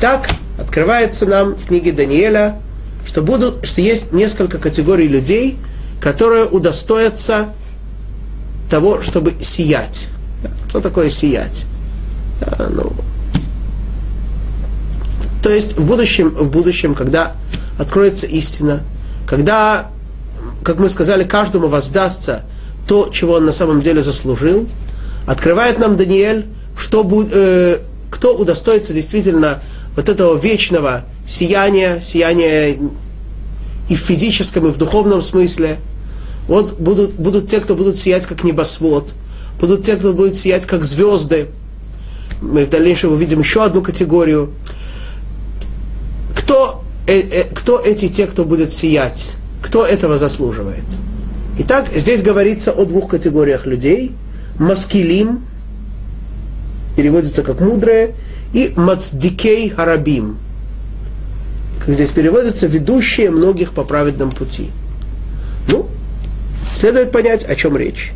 [0.00, 2.60] Так открывается нам в книге Даниэля,
[3.06, 5.58] что, будут, что есть несколько категорий людей,
[6.00, 7.50] которые удостоятся
[8.70, 10.08] того, чтобы сиять.
[10.68, 11.66] Что такое сиять?
[12.40, 12.92] Да, ну,
[15.42, 17.32] то есть в будущем, в будущем, когда
[17.78, 18.82] откроется истина,
[19.26, 19.90] когда,
[20.62, 22.44] как мы сказали, каждому воздастся
[22.90, 24.66] то, чего он на самом деле заслужил,
[25.24, 27.78] открывает нам Даниэль, что, э,
[28.10, 29.60] кто удостоится действительно
[29.94, 32.76] вот этого вечного сияния, сияния
[33.88, 35.78] и в физическом, и в духовном смысле–
[36.48, 39.10] вот будут, будут те, кто будут сиять как небосвод,
[39.60, 41.46] будут те, кто будет сиять как звезды.
[42.42, 44.50] Мы в дальнейшем увидим еще одну категорию.
[46.34, 49.36] Кто, э, э, кто эти те, кто будет сиять?
[49.62, 50.82] Кто этого заслуживает?
[51.62, 54.12] Итак, здесь говорится о двух категориях людей.
[54.58, 55.44] Маскилим,
[56.96, 58.14] переводится как мудрые,
[58.54, 60.38] и мацдикей харабим,
[61.84, 64.70] как здесь переводится, ведущие многих по праведному пути.
[65.70, 65.86] Ну,
[66.74, 68.12] Следует понять, о чем речь.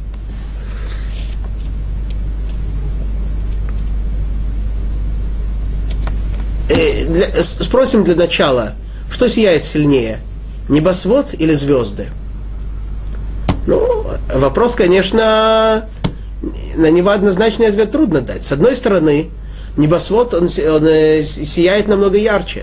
[6.70, 8.72] Э, спросим для начала,
[9.10, 10.20] что сияет сильнее,
[10.70, 12.08] небосвод или звезды?
[14.32, 15.88] Вопрос, конечно,
[16.76, 18.44] на него однозначный ответ трудно дать.
[18.44, 19.30] С одной стороны,
[19.76, 22.62] небосвод, он, он э, сияет намного ярче.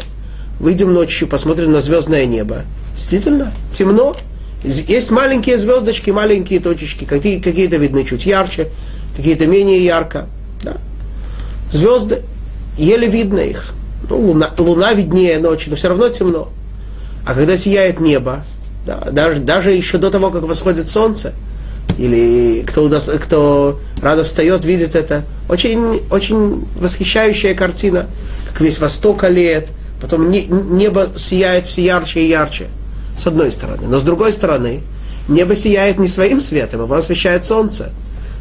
[0.60, 2.64] Выйдем ночью, посмотрим на звездное небо.
[2.96, 4.16] Действительно, темно,
[4.64, 8.70] есть маленькие звездочки, маленькие точечки, какие, какие-то видны чуть ярче,
[9.16, 10.28] какие-то менее ярко.
[10.64, 10.78] Да.
[11.72, 12.22] Звезды,
[12.78, 13.74] еле видно их.
[14.10, 16.50] Ну, луна, луна виднее ночью, но все равно темно.
[17.26, 18.44] А когда сияет небо,
[18.86, 21.34] да, даже, даже еще до того, как восходит солнце,
[22.02, 22.90] или кто,
[23.22, 28.08] кто рано встает, видит это, очень, очень восхищающая картина,
[28.48, 29.70] как весь восток олеет,
[30.02, 32.68] потом небо сияет все ярче и ярче–
[33.22, 33.88] с одной стороны.
[33.88, 34.82] Но с другой стороны,
[35.28, 37.92] небо сияет не своим светом, его освещает солнце.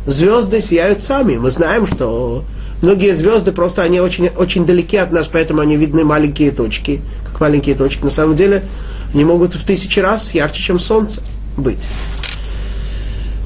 [0.07, 1.37] Звезды сияют сами.
[1.37, 2.45] Мы знаем, что
[2.81, 7.41] многие звезды просто они очень, очень далеки от нас, поэтому они видны маленькие точки, как
[7.41, 8.03] маленькие точки.
[8.03, 8.65] На самом деле
[9.13, 11.21] они могут в тысячи раз ярче, чем солнце
[11.57, 11.89] быть.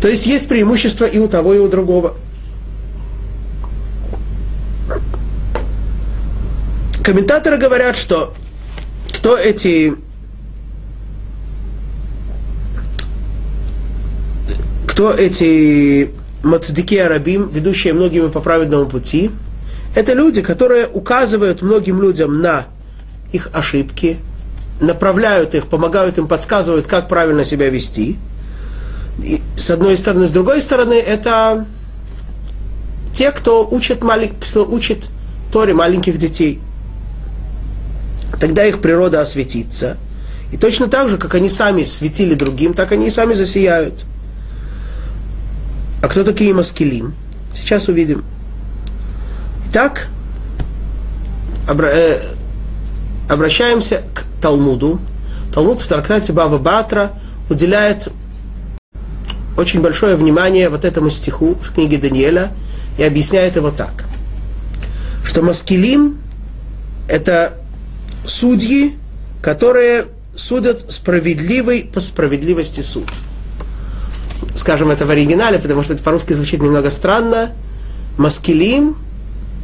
[0.04, 2.14] То есть есть преимущество и у того, и у другого.
[7.02, 8.34] Комментаторы говорят, что
[9.14, 9.94] кто эти
[14.86, 16.10] кто эти
[16.42, 19.30] мацдики арабим, ведущие многими по праведному пути,
[19.96, 22.66] это люди, которые указывают многим людям на
[23.32, 24.18] их ошибки,
[24.82, 28.18] направляют их, помогают им, подсказывают, как правильно себя вести.
[29.57, 31.66] С одной стороны, с другой стороны, это
[33.12, 34.35] те, кто учит, малень...
[34.40, 35.09] кто учит
[35.53, 36.61] Торе маленьких детей–
[38.38, 39.96] тогда их природа осветится.
[40.53, 44.05] И точно так же, как они сами светили другим, так они и сами засияют.
[46.03, 47.14] А кто такие маскилим?
[47.53, 48.24] Сейчас увидим.
[49.70, 50.09] Итак,
[51.68, 52.20] э,
[53.31, 55.00] обращаемся к Талмуду.
[55.53, 57.12] Талмуд в трактате Бава Батра
[57.48, 58.09] уделяет
[59.56, 62.52] очень большое внимание вот этому стиху в книге Даниэля
[62.98, 64.04] и объясняет его так,
[65.24, 66.18] что маскилим–
[67.08, 67.54] это
[68.24, 68.96] судьи,
[69.42, 73.08] которые судят справедливый по справедливости суд.
[74.56, 77.52] Скажем это в оригинале, потому что это по-русски звучит немного странно.
[78.18, 78.96] Маскилим,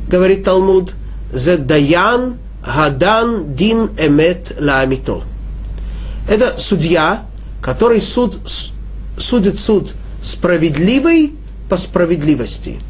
[0.09, 0.94] говорит Талмуд,
[1.33, 5.22] Зедаян Гадан Дин Эмет Ламито.
[6.29, 7.26] Это судья,
[7.62, 8.38] который суд,
[9.21, 11.35] судит суд справедливый
[11.69, 12.81] по справедливости.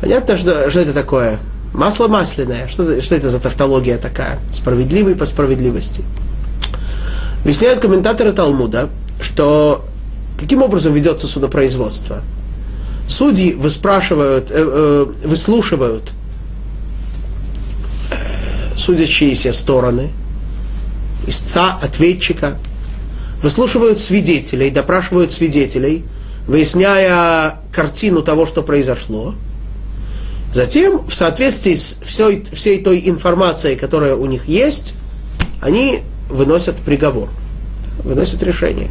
[0.00, 1.38] Понятно, что, что это такое?
[1.72, 2.66] Масло масляное.
[2.68, 4.40] Что, что это за тавтология такая?
[4.52, 6.02] Справедливый по справедливости.
[7.42, 9.84] Объясняют комментаторы Талмуда, что
[10.38, 12.22] каким образом ведется судопроизводство.
[13.08, 16.12] Судьи выспрашивают, э, э, выслушивают
[18.10, 18.14] э,
[18.76, 20.10] судящиеся стороны,
[21.26, 22.56] истца, ответчика,
[23.42, 26.04] выслушивают свидетелей, допрашивают свидетелей,
[26.46, 29.34] выясняя картину того, что произошло.
[30.52, 34.94] Затем, в соответствии с всей, всей той информацией, которая у них есть,
[35.60, 37.28] они выносят приговор,
[38.02, 38.88] выносят решение.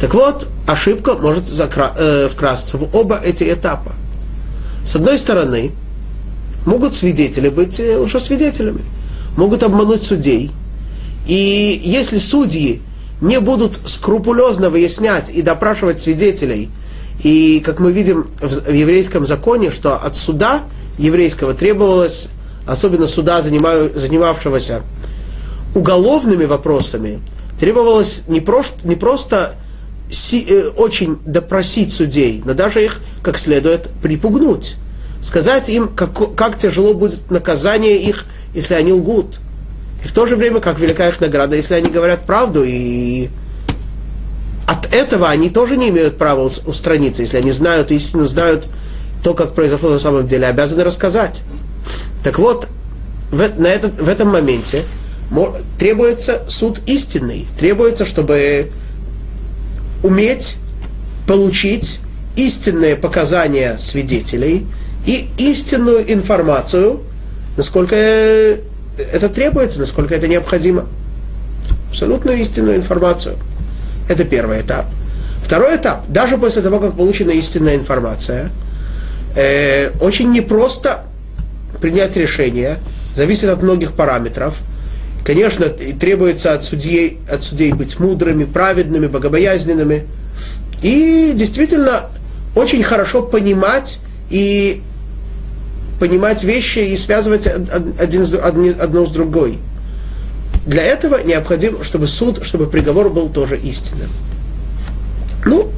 [0.00, 3.92] Так вот, ошибка может закра- э, вкрасться в оба эти этапа.
[4.84, 5.70] С одной стороны,
[6.66, 8.80] могут свидетели быть э, лжесвидетелями,
[9.36, 10.50] могут обмануть судей.
[11.26, 12.82] И если судьи
[13.22, 16.68] не будут скрупулезно выяснять и допрашивать свидетелей,
[17.22, 20.62] и, как мы видим в еврейском законе, что от суда
[20.98, 22.28] еврейского требовалось,
[22.66, 24.82] особенно суда, занимавшегося
[25.74, 27.20] уголовными вопросами,
[27.60, 29.54] требовалось не просто, не просто
[30.32, 34.74] э, очень допросить судей, но даже их как следует припугнуть.
[35.22, 39.38] Сказать им, как, как тяжело будет наказание их, если они лгут.
[40.04, 42.64] И в то же время, как велика их награда, если они говорят правду.
[42.64, 43.28] И
[44.66, 48.66] от этого они тоже не имеют права устраниться, если они знают истину, знают
[49.22, 51.42] то, как произошло на самом деле, обязаны рассказать.
[52.24, 52.68] Так вот,
[53.30, 54.84] в, на этот, в этом моменте
[55.78, 57.46] требуется суд истинный.
[57.58, 58.70] Требуется, чтобы
[60.02, 60.56] уметь
[61.26, 62.00] получить
[62.36, 64.66] истинные показания свидетелей
[65.06, 67.00] и истинную информацию,
[67.56, 67.96] насколько
[68.98, 70.86] это требуется, насколько это необходимо.
[71.88, 73.36] Абсолютную истинную информацию.
[74.08, 74.86] Это первый этап.
[75.42, 78.50] Второй этап, даже после того, как получена истинная информация,
[79.36, 81.04] э, очень непросто
[81.80, 82.78] принять решение,
[83.14, 84.56] зависит от многих параметров–
[85.24, 90.04] Конечно, требуется от судей, от судей быть мудрыми, праведными, богобоязненными.
[90.82, 92.06] И действительно
[92.56, 94.00] очень хорошо понимать
[94.30, 94.82] и
[96.02, 98.26] понимать вещи и связывать один,
[98.80, 99.60] одно с другой.
[100.66, 104.08] Для этого необходимо, чтобы суд, чтобы приговор был тоже истинным.
[105.44, 105.70] Ну,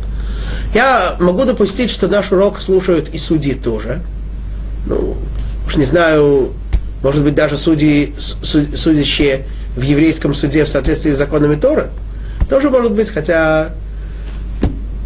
[0.75, 4.01] я могу допустить, что наш урок слушают и судьи тоже.
[4.87, 5.19] Ну,
[5.67, 6.55] уж не знаю,
[7.03, 9.45] может быть, даже судьи, судящие
[9.77, 11.91] в еврейском суде в соответствии с законами Тора,
[12.49, 13.73] тоже может быть, хотя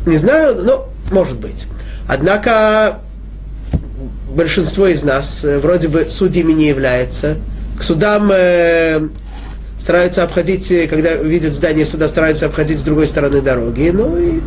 [0.06, 1.66] не знаю, но может быть.
[2.06, 3.00] Однако
[4.38, 7.36] большинство из нас э, вроде бы судьями не является.
[7.76, 9.08] К судам э,
[9.80, 13.90] стараются обходить, э, когда видят здание суда, стараются обходить с другой стороны дороги.
[13.92, 14.40] Ну и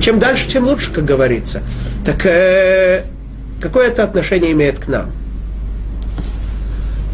[0.00, 1.62] чем дальше, тем лучше, как говорится.
[2.06, 3.04] Так э,
[3.60, 5.12] какое это отношение имеет к нам?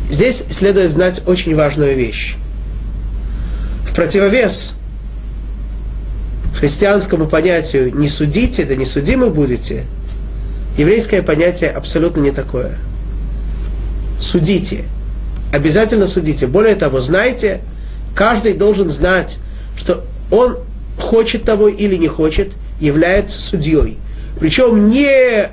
[0.08, 2.36] Здесь следует знать очень важную вещь.
[3.84, 4.74] В противовес
[6.56, 9.84] христианскому понятию «не судите, да не судимы будете»,
[10.78, 12.78] еврейское понятие абсолютно не такое.
[14.18, 14.84] Судите.
[15.52, 16.46] Обязательно судите.
[16.46, 17.60] Более того, знайте,
[18.14, 19.38] каждый должен знать,
[19.76, 20.58] что он
[20.98, 23.98] хочет того или не хочет, является судьей.
[24.40, 25.50] Причем не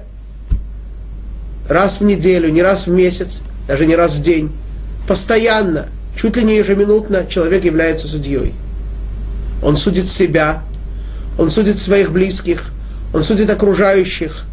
[1.67, 4.51] раз в неделю, не раз в месяц, даже не раз в день,
[5.07, 8.53] постоянно, чуть ли не ежеминутно человек является судьей.
[9.63, 10.63] Он судит себя,
[11.37, 12.71] он судит своих близких,
[13.13, 14.45] он судит окружающих.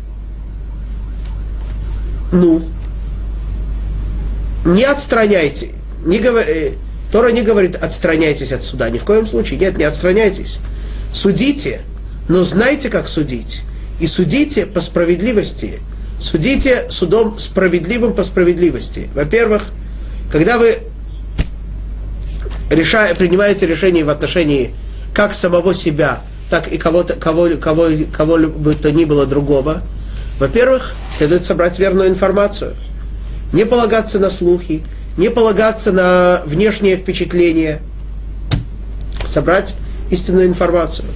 [2.32, 2.62] Ну,
[4.64, 5.68] не отстраняйте,
[6.04, 6.72] не говори, э,
[7.12, 10.60] Тора не говорит отстраняйтесь от суда, ни в коем случае, нет, не отстраняйтесь.
[11.12, 11.82] Судите,
[12.28, 13.62] но знайте, как судить.
[14.00, 15.80] И судите по справедливости,
[16.22, 19.10] Судите судом справедливым по справедливости.
[19.12, 19.64] Во-первых,
[20.30, 20.78] когда вы
[22.70, 24.72] решая, принимаете решение в отношении
[25.12, 29.82] как самого себя, так и кого-то, кого, кого, кого бы то ни было другого,
[30.42, 32.74] во-первых, следует собрать верную информацию.
[33.52, 34.82] Не полагаться на слухи,
[35.16, 37.80] не полагаться на внешнее впечатление.
[39.24, 39.76] Собрать
[40.10, 41.06] истинную информацию.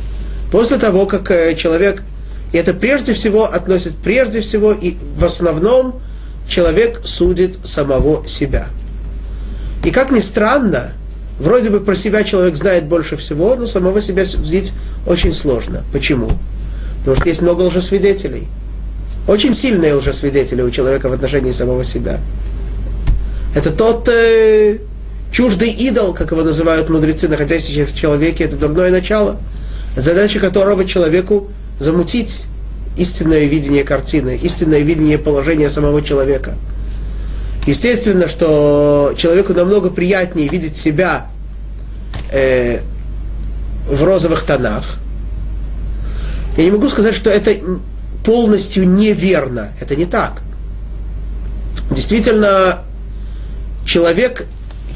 [0.53, 2.05] После того, как э, человек,
[2.53, 6.01] и это прежде всего относит, прежде всего и в основном
[6.49, 8.69] человек судит самого себя.
[9.85, 10.93] И как ни странно,
[11.41, 14.73] вроде бы про себя человек знает больше всего, но самого себя судить
[15.05, 15.85] очень сложно.
[15.93, 16.31] Почему?
[17.01, 18.47] Потому что есть много лжесвидетелей.
[19.27, 22.21] Очень сильные лжесвидетели у человека в отношении самого себя.
[23.55, 24.79] Это тот э,
[25.33, 29.39] чуждый идол, как его называют мудрецы, находящиеся в человеке, это дурное начало,
[29.97, 31.49] задача которого человеку
[31.81, 32.47] замутить
[32.97, 36.55] истинное видение картины, истинное видение положения самого человека.
[37.67, 41.27] Естественно, что человеку намного приятнее видеть себя
[42.31, 42.81] э,
[43.91, 44.99] в розовых тонах.
[46.57, 47.57] Я не могу сказать, что это
[48.27, 49.73] полностью неверно.
[49.81, 50.43] Это не так.
[51.93, 52.81] Действительно,
[53.87, 54.47] человек,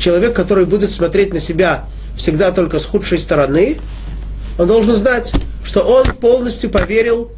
[0.01, 1.85] человек, который будет смотреть на себя
[2.17, 3.79] всегда только с худшей стороны,
[4.59, 5.33] он должен знать,
[5.65, 7.31] что он полностью поверил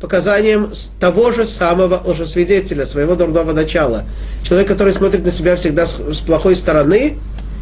[0.00, 4.02] показаниям того же самого лжесвидетеля, своего дурного начала.
[4.42, 5.94] Человек, который смотрит на себя всегда с,
[6.26, 7.18] плохой стороны,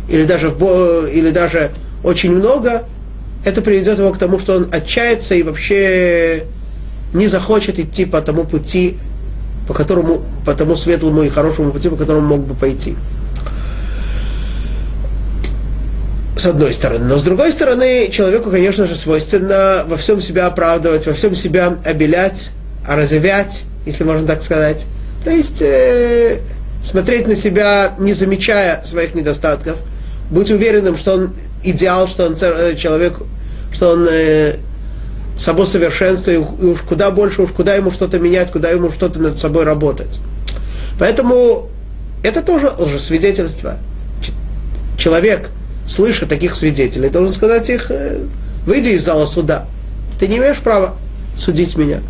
[0.08, 1.70] или даже, в, или даже
[2.02, 2.84] очень много,
[3.44, 6.46] это приведет его к тому, что он отчается и вообще
[7.12, 8.98] не захочет идти по тому пути,
[9.66, 12.96] по которому, по тому светлому и хорошему пути, по которому мог бы пойти.
[16.42, 17.04] с одной стороны.
[17.04, 21.78] Но с другой стороны, человеку, конечно же, свойственно во всем себя оправдывать, во всем себя
[21.84, 22.50] обелять,
[22.86, 24.84] разовять, если можно так сказать.
[25.24, 26.40] То есть э,
[26.82, 29.78] смотреть на себя, не замечая своих недостатков,
[30.30, 33.18] быть уверенным, что он идеал, что он человек,
[33.72, 34.56] что он э,
[35.36, 39.38] само совершенство, и уж куда больше, уж куда ему что-то менять, куда ему что-то над
[39.38, 40.20] собой работать.
[40.98, 41.68] Поэтому
[42.22, 43.78] это тоже лжесвидетельство.
[44.98, 45.50] Человек–
[45.86, 48.26] слыша таких свидетелей, должен сказать их, э,
[48.66, 49.66] выйди из зала суда.
[50.18, 50.94] Ты не имеешь права
[51.36, 52.00] судить меня.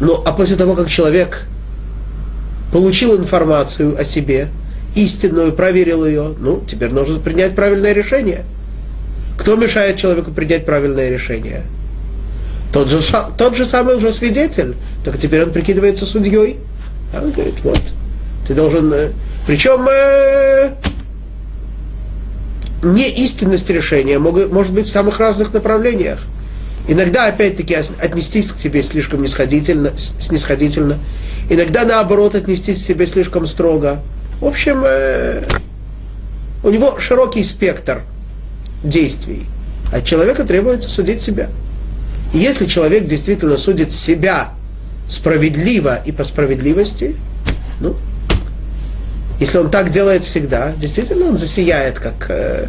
[0.00, 1.46] Ну, а после того, как человек
[2.72, 4.48] получил информацию о себе,
[4.94, 8.44] истинную, проверил ее, ну, теперь нужно принять правильное решение.
[9.38, 11.64] Кто мешает человеку принять правильное решение?
[12.76, 13.00] Тот же,
[13.38, 16.58] тот же самый уже свидетель, только теперь он прикидывается судьей.
[17.14, 17.80] А он говорит, вот,
[18.46, 18.92] ты должен...
[18.92, 19.12] Э,
[19.46, 20.72] Причем э,
[22.82, 26.20] неистинность решения может быть в самых разных направлениях.
[26.86, 30.98] Иногда, опять-таки, отнестись к тебе слишком снисходительно, снисходительно.
[31.48, 34.02] Иногда, наоборот, отнестись к тебе слишком строго.
[34.38, 35.44] В общем, э,
[36.62, 38.02] у него широкий спектр
[38.84, 39.46] действий.
[39.94, 41.48] От человека требуется судить себя.
[42.36, 44.50] Если человек действительно судит себя
[45.08, 47.16] справедливо и по справедливости,
[47.80, 47.96] ну,
[49.40, 52.66] если он так делает всегда, действительно он засияет, как э,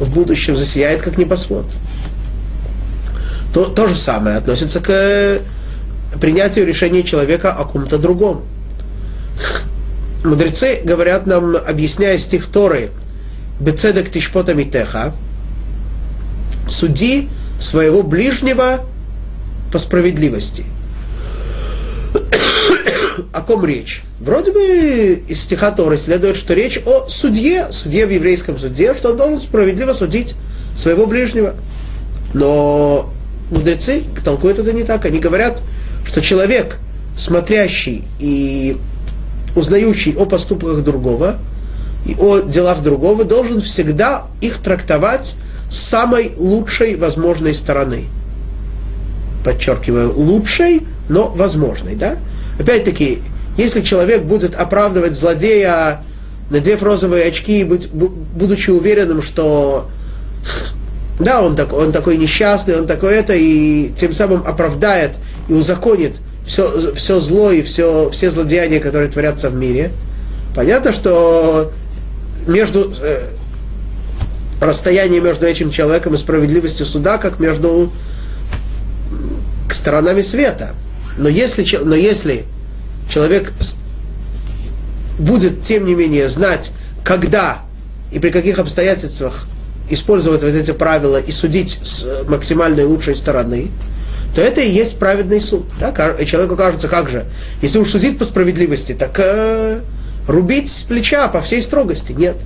[0.00, 1.66] в будущем засияет, как небосвод.
[3.52, 5.40] То, то же самое относится к э,
[6.18, 8.44] принятию решения человека о ком-то другом.
[10.24, 12.90] Мудрецы говорят нам, объясняя стих Торы,
[13.60, 15.12] «Бецедек тишпота митеха»,
[16.70, 17.28] «Суди
[17.58, 18.80] своего ближнего
[19.72, 20.64] по справедливости»
[23.32, 24.02] о ком речь?
[24.20, 29.10] Вроде бы из стиха Торы следует, что речь о судье, судье в еврейском суде, что
[29.10, 30.34] он должен справедливо судить
[30.76, 31.54] своего ближнего.
[32.34, 33.12] Но
[33.50, 35.04] мудрецы толкуют это не так.
[35.04, 35.62] Они говорят,
[36.06, 36.78] что человек,
[37.16, 38.76] смотрящий и
[39.56, 41.36] узнающий о поступках другого
[42.06, 45.36] и о делах другого, должен всегда их трактовать
[45.70, 48.04] с самой лучшей возможной стороны.
[49.44, 52.16] Подчеркиваю, лучшей, но возможной, да?
[52.58, 53.20] Опять-таки,
[53.56, 56.02] если человек будет оправдывать злодея,
[56.50, 59.88] надев розовые очки, быть, будучи уверенным, что
[61.18, 65.12] да, он, так, он такой несчастный, он такой это, и тем самым оправдает
[65.48, 69.90] и узаконит все, все зло и все, все злодеяния, которые творятся в мире,
[70.54, 71.72] понятно, что
[72.46, 73.28] между э,
[74.60, 77.92] расстояние между этим человеком и справедливостью суда, как между
[79.70, 80.74] сторонами света.
[81.16, 82.44] Но если, но если
[83.08, 83.52] человек
[85.18, 86.72] будет, тем не менее, знать,
[87.04, 87.62] когда
[88.12, 89.46] и при каких обстоятельствах
[89.90, 93.70] использовать вот эти правила и судить с максимальной лучшей стороны,
[94.34, 95.66] то это и есть праведный суд.
[95.80, 95.92] Да?
[96.24, 97.24] Человеку кажется, как же,
[97.62, 99.80] если уж судить по справедливости, так э,
[100.26, 102.12] рубить с плеча по всей строгости.
[102.12, 102.36] Нет.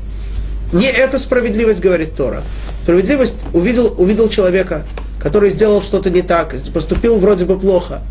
[0.72, 2.42] Не эта справедливость, говорит Тора.
[2.82, 4.84] Справедливость увидел, увидел человека,
[5.20, 8.02] который сделал что-то не так, поступил вроде бы плохо.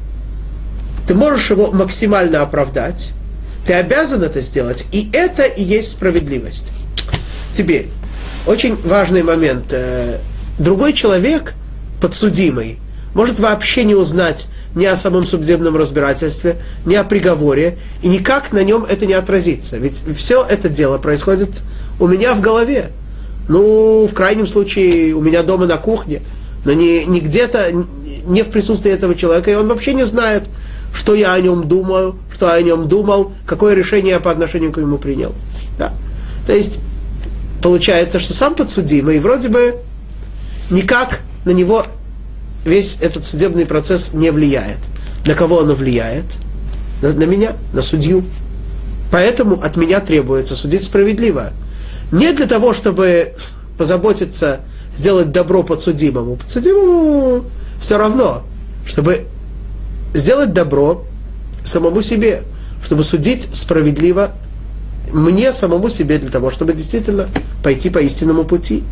[1.08, 3.14] Ты можешь его максимально оправдать,
[3.66, 6.72] ты обязан это сделать, и это и есть справедливость.
[7.54, 7.90] Теперь,
[8.46, 9.72] очень важный момент.
[9.72, 10.20] Э,
[10.58, 11.54] другой человек,
[12.00, 12.80] подсудимый,
[13.14, 18.64] может вообще не узнать ни о самом судебном разбирательстве, ни о приговоре, и никак на
[18.64, 19.78] нем это не отразится.
[19.78, 21.50] Ведь все это дело происходит
[22.00, 22.92] у меня в голове.
[23.48, 26.22] Ну, в крайнем случае, у меня дома на кухне,
[26.64, 27.72] но не, не где-то,
[28.26, 30.44] не в присутствии этого человека, и он вообще не знает,
[30.94, 34.72] что я о нем думаю, что я о нем думал, какое решение я по отношению
[34.72, 35.34] к нему принял.
[35.78, 35.94] Да.
[36.46, 36.80] То есть,
[37.62, 39.76] получается, что сам подсудимый вроде бы
[40.70, 41.86] никак на него
[42.66, 44.80] весь этот судебный процесс не влияет.
[45.26, 46.26] На кого оно влияет?
[47.02, 48.24] На, на меня, на судью.
[49.12, 51.52] Поэтому от меня требуется судить справедливо.
[52.12, 53.34] Не для того, чтобы
[53.78, 54.62] позаботиться,
[54.98, 56.36] сделать добро подсудимому.
[56.36, 57.46] Подсудимому
[57.80, 58.44] все равно,
[58.86, 59.26] чтобы
[60.14, 61.04] сделать добро
[61.64, 62.44] самому себе,
[62.84, 64.32] чтобы судить справедливо
[65.12, 67.28] мне самому себе для того, чтобы действительно
[67.64, 68.84] пойти по истинному пути.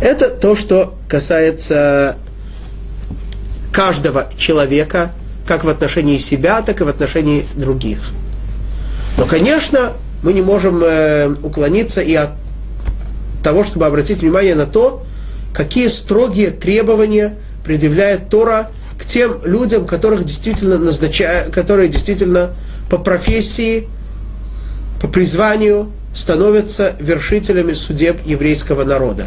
[0.00, 2.16] Это то, что касается
[3.72, 5.12] каждого человека,
[5.46, 7.98] как в отношении себя, так и в отношении других.
[9.16, 9.92] Но, конечно,
[10.22, 12.30] мы не можем э, уклониться и от
[13.42, 15.04] того, чтобы обратить внимание на то,
[15.54, 22.50] какие строгие требования предъявляет Тора к тем людям, которых действительно назначают, которые действительно
[22.90, 23.88] по профессии,
[25.00, 29.26] по призванию становятся вершителями судеб еврейского народа.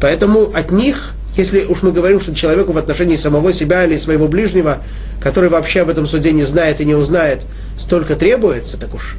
[0.00, 4.28] Поэтому от них, если уж мы говорим, что человеку в отношении самого себя или своего
[4.28, 4.78] ближнего,
[5.20, 7.42] который вообще об этом суде не знает и не узнает,
[7.76, 9.16] столько требуется, так уж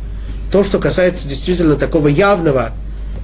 [0.52, 2.72] то, что касается действительно такого явного,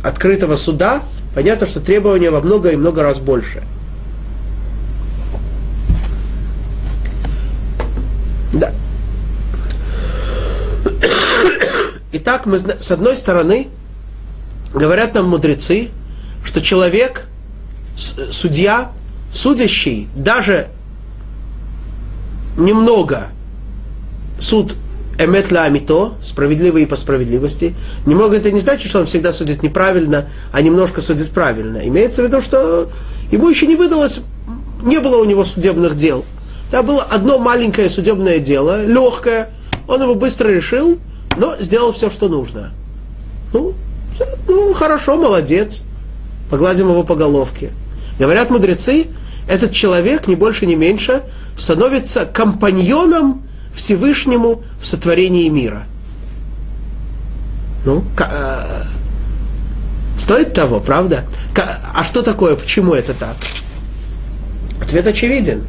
[0.03, 1.01] открытого суда,
[1.33, 3.63] понятно, что требования во много и много раз больше–
[8.55, 8.71] Да.
[12.13, 13.67] Итак, мы, с одной стороны,
[14.73, 15.89] говорят нам мудрецы,
[16.43, 17.27] что человек,
[17.95, 18.91] судья,
[19.33, 20.67] судящий, даже
[22.57, 23.27] немного
[24.39, 24.75] суд
[25.19, 27.75] эмет ла амито, справедливый и по справедливости.
[28.05, 31.79] Немного это не значит, что он всегда судит неправильно, а немножко судит правильно.
[31.87, 32.89] Имеется в виду, что
[33.31, 34.19] ему еще не выдалось,
[34.83, 36.25] не было у него судебных дел–
[36.71, 39.49] там было одно маленькое судебное дело, легкое.
[39.87, 40.99] Он его быстро решил,
[41.37, 42.71] но сделал все, что нужно.
[43.53, 43.73] Ну,
[44.47, 45.83] ну хорошо, молодец.
[46.49, 47.71] Погладим его по головке.
[48.19, 49.07] Говорят мудрецы,
[49.47, 51.23] этот человек, не больше, не меньше,
[51.57, 53.43] становится компаньоном
[53.73, 55.83] Всевышнему в сотворении мира.
[57.85, 58.81] Ну, э,
[60.17, 61.25] стоит того, правда?
[61.93, 63.35] А что такое, почему это так?
[64.81, 65.63] Ответ очевиден.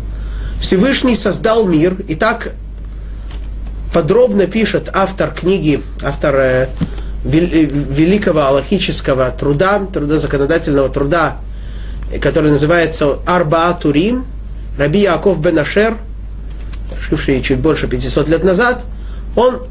[0.61, 2.53] Всевышний создал мир, и так
[3.92, 6.68] подробно пишет автор книги, автор э,
[7.24, 11.38] великого аллахического труда, труда законодательного труда,
[12.20, 14.26] который называется Арбаа Турим,
[14.78, 15.98] Раби Яков бен Ашер,
[17.09, 18.84] живший чуть больше 500 лет назад,
[19.34, 19.62] он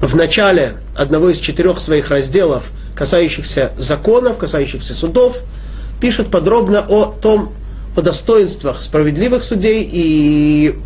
[0.00, 5.38] в начале одного из четырех своих разделов, касающихся законов, касающихся судов,
[6.00, 7.52] пишет подробно о том,
[7.96, 10.78] о достоинствах справедливых судей и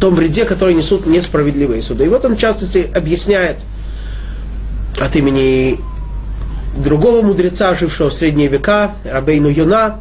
[0.00, 2.06] том вреде, который несут несправедливые суды.
[2.06, 3.58] И вот он, в частности, объясняет
[5.00, 5.78] от имени
[6.76, 9.98] другого мудреца, жившего в средние века, Рабейну Юна,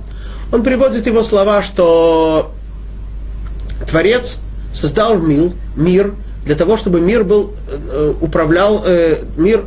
[0.52, 2.52] он приводит его слова, что
[3.88, 4.40] Творец
[4.74, 6.14] создал мир, мир
[6.46, 9.66] для того, чтобы мир был, э, управлял, э, мир,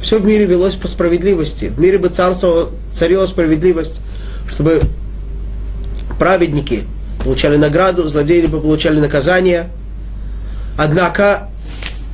[0.00, 1.66] все в мире велось по справедливости.
[1.66, 4.00] В мире бы царство, царила справедливость
[4.50, 4.80] чтобы
[6.18, 6.84] праведники
[7.22, 9.68] получали награду, злодеи бы получали наказание.
[10.78, 11.48] Однако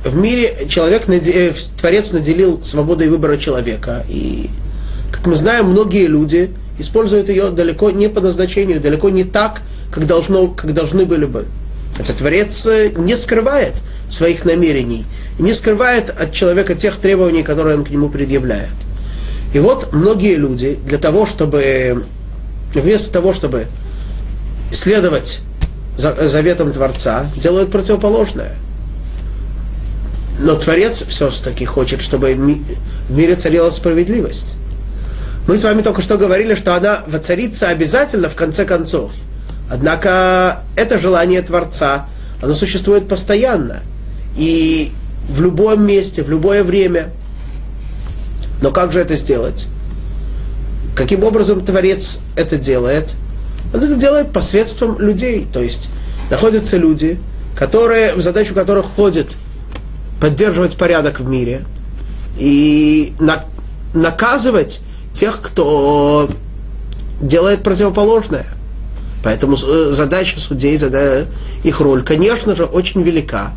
[0.03, 4.05] в мире человек, э, Творец наделил свободой выбора человека.
[4.09, 4.49] И,
[5.11, 10.05] как мы знаем, многие люди используют ее далеко не по назначению, далеко не так, как,
[10.07, 11.45] должно, как должны были бы.
[11.95, 13.73] Хотя Творец э, не скрывает
[14.09, 15.05] своих намерений,
[15.39, 18.73] не скрывает от человека тех требований, которые он к нему предъявляет.
[19.53, 22.03] И вот многие люди для того, чтобы
[22.73, 23.67] вместо того, чтобы
[24.71, 25.41] следовать
[25.95, 28.55] заветам Творца, делают противоположное.
[30.39, 34.55] Но Творец все-таки хочет, чтобы в мире царила справедливость.
[35.47, 39.11] Мы с вами только что говорили, что она воцарится обязательно в конце концов.
[39.69, 42.07] Однако это желание Творца,
[42.41, 43.81] оно существует постоянно.
[44.37, 44.91] И
[45.29, 47.09] в любом месте, в любое время.
[48.61, 49.67] Но как же это сделать?
[50.95, 53.09] Каким образом Творец это делает?
[53.73, 55.47] Он это делает посредством людей.
[55.51, 55.89] То есть
[56.29, 57.19] находятся люди,
[57.57, 59.35] которые, в задачу которых входит
[60.23, 61.65] поддерживать порядок в мире
[62.37, 63.43] и на,
[63.93, 64.79] наказывать
[65.11, 66.29] тех, кто
[67.19, 68.45] делает противоположное.
[69.21, 71.27] Поэтому э, задача судей, задача,
[71.65, 73.51] их роль, конечно же, очень велика.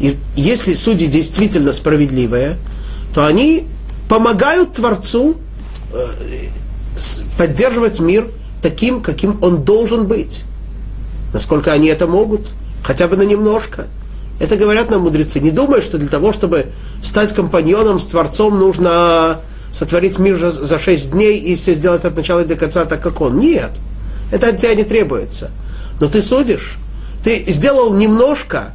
[0.00, 2.58] И если судьи действительно справедливые,
[3.14, 3.66] то они
[4.06, 5.36] помогают Творцу
[5.94, 6.04] э,
[7.38, 8.28] поддерживать мир
[8.60, 10.44] таким, каким он должен быть.
[11.32, 12.50] Насколько они это могут,
[12.84, 13.86] хотя бы на немножко.
[14.42, 15.38] Это говорят нам мудрецы.
[15.38, 16.66] Не думай, что для того, чтобы
[17.00, 19.38] стать компаньоном с Творцом, нужно
[19.70, 23.38] сотворить мир за шесть дней и все сделать от начала до конца так, как он.
[23.38, 23.70] Нет.
[24.32, 25.52] Это от тебя не требуется.
[26.00, 26.76] Но ты судишь.
[27.22, 28.74] Ты сделал немножко,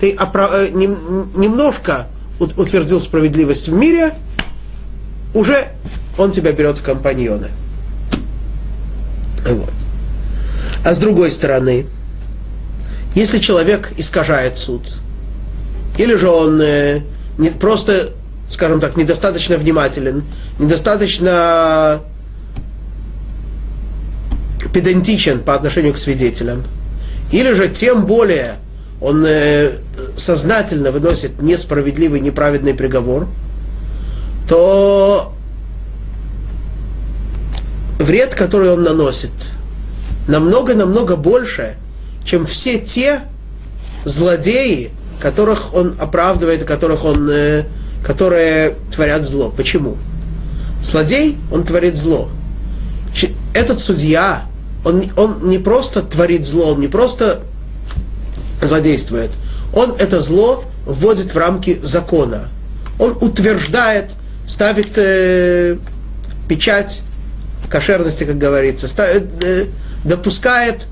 [0.00, 2.06] ты опра- э, немножко
[2.38, 4.14] утвердил справедливость в мире,
[5.34, 5.66] уже
[6.16, 7.48] он тебя берет в компаньоны.
[9.44, 9.72] Вот.
[10.84, 11.86] А с другой стороны,
[13.16, 14.98] если человек искажает суд,
[15.98, 17.00] или же он э,
[17.36, 18.10] не, просто,
[18.48, 20.24] скажем так, недостаточно внимателен,
[20.58, 22.00] недостаточно
[24.72, 26.64] педантичен по отношению к свидетелям,
[27.32, 28.54] или же тем более
[29.00, 29.72] он э,
[30.16, 33.28] сознательно выносит несправедливый, неправедный приговор,
[34.48, 35.34] то
[37.98, 39.30] вред, который он наносит,
[40.28, 41.76] намного-намного больше,
[42.24, 43.22] чем все те
[44.04, 47.64] злодеи, которых он оправдывает, которых он, э,
[48.04, 49.52] которые творят зло.
[49.54, 49.96] Почему?
[50.82, 52.30] Злодей, он творит зло.
[53.52, 54.44] Этот судья,
[54.84, 57.40] он, он не просто творит зло, он не просто
[58.62, 59.30] злодействует,
[59.74, 62.48] он это зло вводит в рамки закона.
[62.98, 64.12] Он утверждает,
[64.46, 65.76] ставит э,
[66.48, 67.02] печать
[67.68, 69.66] кошерности, как говорится, ставит, э,
[70.04, 70.86] допускает,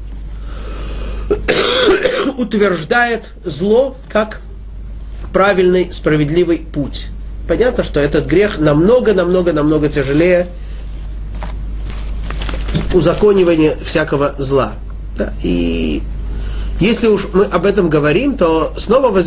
[2.38, 4.40] утверждает зло как
[5.32, 7.09] правильный, справедливый путь.
[7.49, 10.49] Понятно, что этот грех намного, намного, намного тяжелее
[12.92, 14.74] узаконивания всякого зла.
[15.42, 16.03] И
[16.80, 19.22] если уж мы об этом говорим, то снова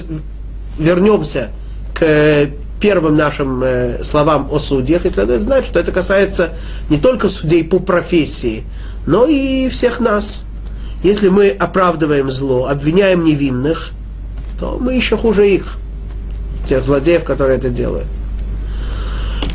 [0.77, 1.49] вернемся
[1.93, 2.49] к
[2.79, 6.53] первым нашим э, словам о судьях, и следует знать, что это касается
[6.89, 8.63] не только судей по профессии,
[9.05, 10.43] но и всех нас.
[11.03, 13.91] Если мы оправдываем зло, обвиняем невинных,
[14.59, 15.77] то мы еще хуже их,
[16.67, 18.07] тех злодеев, которые это делают.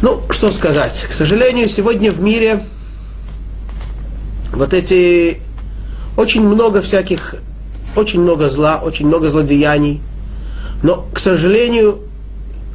[0.01, 1.07] Ну, что сказать.
[1.09, 2.63] К сожалению, сегодня в мире
[4.53, 5.41] вот эти
[6.17, 7.37] очень много всяких,
[7.97, 10.01] очень много зла, очень много злодеяний.
[10.83, 12.01] Но, к сожалению,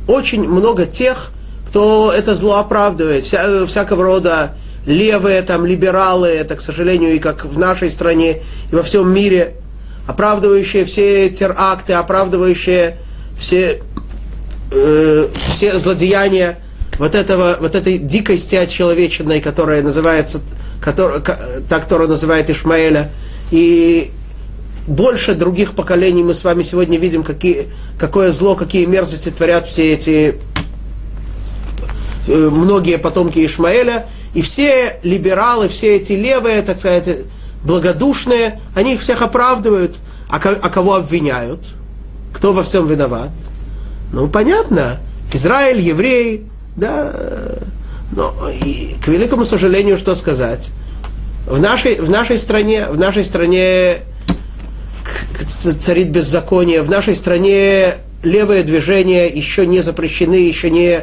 [0.07, 1.31] очень много тех,
[1.67, 3.25] кто это зло оправдывает.
[3.25, 4.55] Вся, всякого рода
[4.89, 9.53] левые, там, либералы, это, к сожалению, и как в нашей стране, и во всем мире,
[10.07, 12.97] оправдывающие все теракты, оправдывающие
[13.37, 13.81] все,
[14.71, 16.57] э, все злодеяния
[16.97, 20.41] вот, этого, вот этой дикости отчеловеченной, которая называется,
[20.81, 23.11] который, та, которая называет Ишмаэля.
[23.51, 24.09] И
[24.87, 27.67] больше других поколений мы с вами сегодня видим, какие,
[27.99, 30.39] какое зло, какие мерзости творят все эти
[32.27, 34.07] э, многие потомки Ишмаэля.
[34.33, 37.09] И все либералы, все эти левые, так сказать,
[37.63, 39.97] благодушные, они их всех оправдывают.
[40.29, 41.61] А, а кого обвиняют?
[42.33, 43.31] Кто во всем виноват?
[44.13, 44.99] Ну, понятно.
[45.33, 47.13] Израиль, евреи, да.
[48.11, 50.71] Но и, к великому сожалению, что сказать?
[51.45, 53.97] В нашей, в нашей стране, в нашей стране
[55.47, 61.01] царит беззаконие, в нашей стране левые движения еще не запрещены, еще не,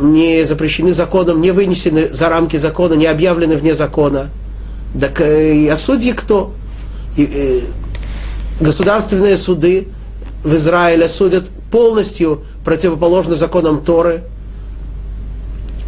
[0.00, 4.30] не запрещены законом, не вынесены за рамки закона, не объявлены вне закона.
[4.98, 6.52] Так э, а судьи кто?
[7.16, 7.60] И, э,
[8.62, 9.88] государственные суды
[10.44, 14.22] в Израиле судят полностью противоположно законам Торы,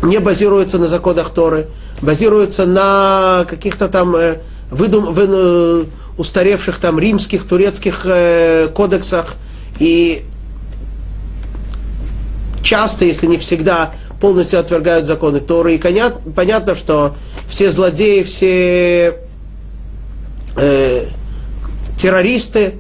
[0.02, 1.66] не базируются на законах Торы,
[2.02, 4.38] базируются на каких-то там э,
[4.70, 5.84] выдум, вы, э,
[6.18, 9.34] устаревших там римских, турецких э, кодексах
[9.78, 10.24] и
[12.64, 15.76] часто, если не всегда, полностью отвергают законы Торы.
[15.76, 15.78] И
[16.34, 17.14] понятно, что
[17.48, 19.18] все злодеи, все
[20.56, 21.06] э,
[21.96, 22.74] террористы,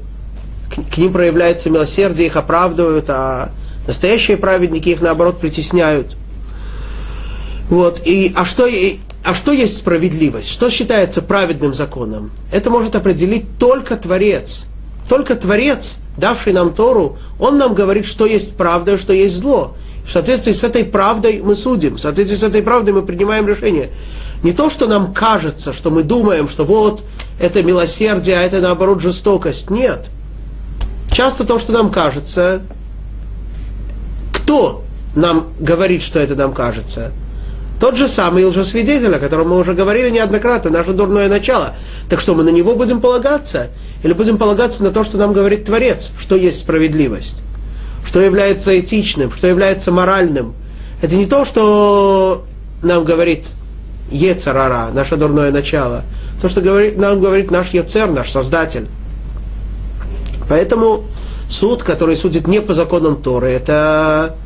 [0.74, 3.52] к, к ним проявляется милосердие, их оправдывают, а
[3.86, 6.16] настоящие праведники их наоборот притесняют.
[7.68, 8.00] Вот.
[8.04, 10.50] И, а, что, и, а что есть справедливость?
[10.50, 12.30] Что считается праведным законом?
[12.52, 14.66] Это может определить только Творец.
[15.08, 19.74] Только Творец, давший нам Тору, Он нам говорит, что есть правда, что есть зло.
[20.06, 23.90] В соответствии с этой правдой мы судим, в соответствии с этой правдой мы принимаем решение.
[24.42, 27.02] Не то, что нам кажется, что мы думаем, что вот
[27.40, 29.70] это милосердие, а это наоборот жестокость.
[29.70, 30.10] Нет.
[31.10, 32.62] Часто то, что нам кажется,
[34.32, 34.84] кто
[35.14, 37.12] нам говорит, что это нам кажется?
[37.84, 41.74] Тот же самый лжесвидетель, о котором мы уже говорили неоднократно, наше дурное начало.
[42.08, 43.68] Так что мы на него будем полагаться?
[44.02, 47.42] Или будем полагаться на то, что нам говорит Творец, что есть справедливость?
[48.02, 50.54] Что является этичным, что является моральным?
[51.02, 52.46] Это не то, что
[52.82, 53.48] нам говорит
[54.10, 56.04] Ецарара, наше дурное начало.
[56.40, 58.86] То, что говорит, нам говорит наш Ецер, наш Создатель.
[60.48, 61.04] Поэтому
[61.50, 64.36] суд, который судит не по законам Торы, это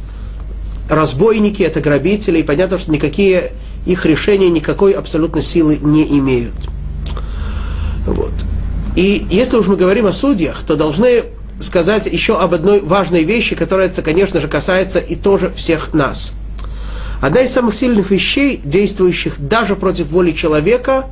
[0.88, 3.52] разбойники, это грабители, и понятно, что никакие
[3.86, 6.54] их решения никакой абсолютно силы не имеют.
[8.06, 8.32] Вот.
[8.96, 11.24] И если уж мы говорим о судьях, то должны
[11.60, 16.32] сказать еще об одной важной вещи, которая, конечно же, касается и тоже всех нас.
[17.20, 21.06] Одна из самых сильных вещей, действующих даже против воли человека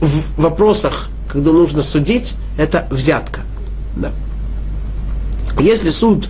[0.00, 3.42] в вопросах, когда нужно судить, это взятка.
[3.96, 4.12] Да.
[5.60, 6.28] Если суд,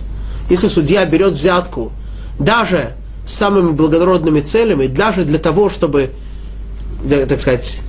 [0.49, 1.93] если судья берет взятку
[2.39, 2.93] даже
[3.25, 6.11] с самыми благородными целями, даже для того, чтобы,
[7.09, 7.81] так сказать,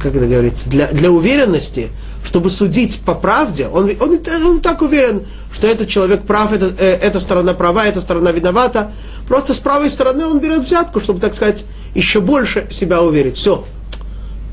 [0.00, 1.90] как это говорится, для, для уверенности,
[2.24, 5.22] чтобы судить по правде, он, он, он так уверен,
[5.52, 8.92] что этот человек прав, это, э, эта сторона права, эта сторона виновата.
[9.28, 11.64] Просто с правой стороны он берет взятку, чтобы, так сказать,
[11.94, 13.36] еще больше себя уверить.
[13.36, 13.64] Все.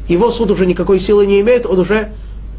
[0.07, 2.11] Его суд уже никакой силы не имеет, он уже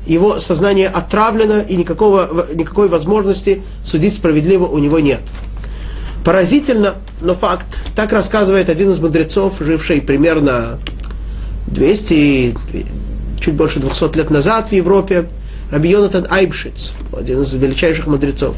[0.06, 5.20] его сознание отравлено, и никакого, никакой возможности судить справедливо у него нет.
[6.24, 7.66] Поразительно, но факт.
[7.96, 10.78] Так рассказывает один из мудрецов, живший примерно
[11.68, 12.54] 200,
[13.40, 15.28] чуть больше 200 лет назад в Европе,
[15.70, 18.56] Раби Йонатан Айбшиц, один из величайших мудрецов.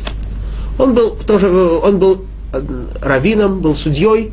[0.78, 2.62] Он был, тоже, он был э,
[3.00, 4.32] раввином, был судьей.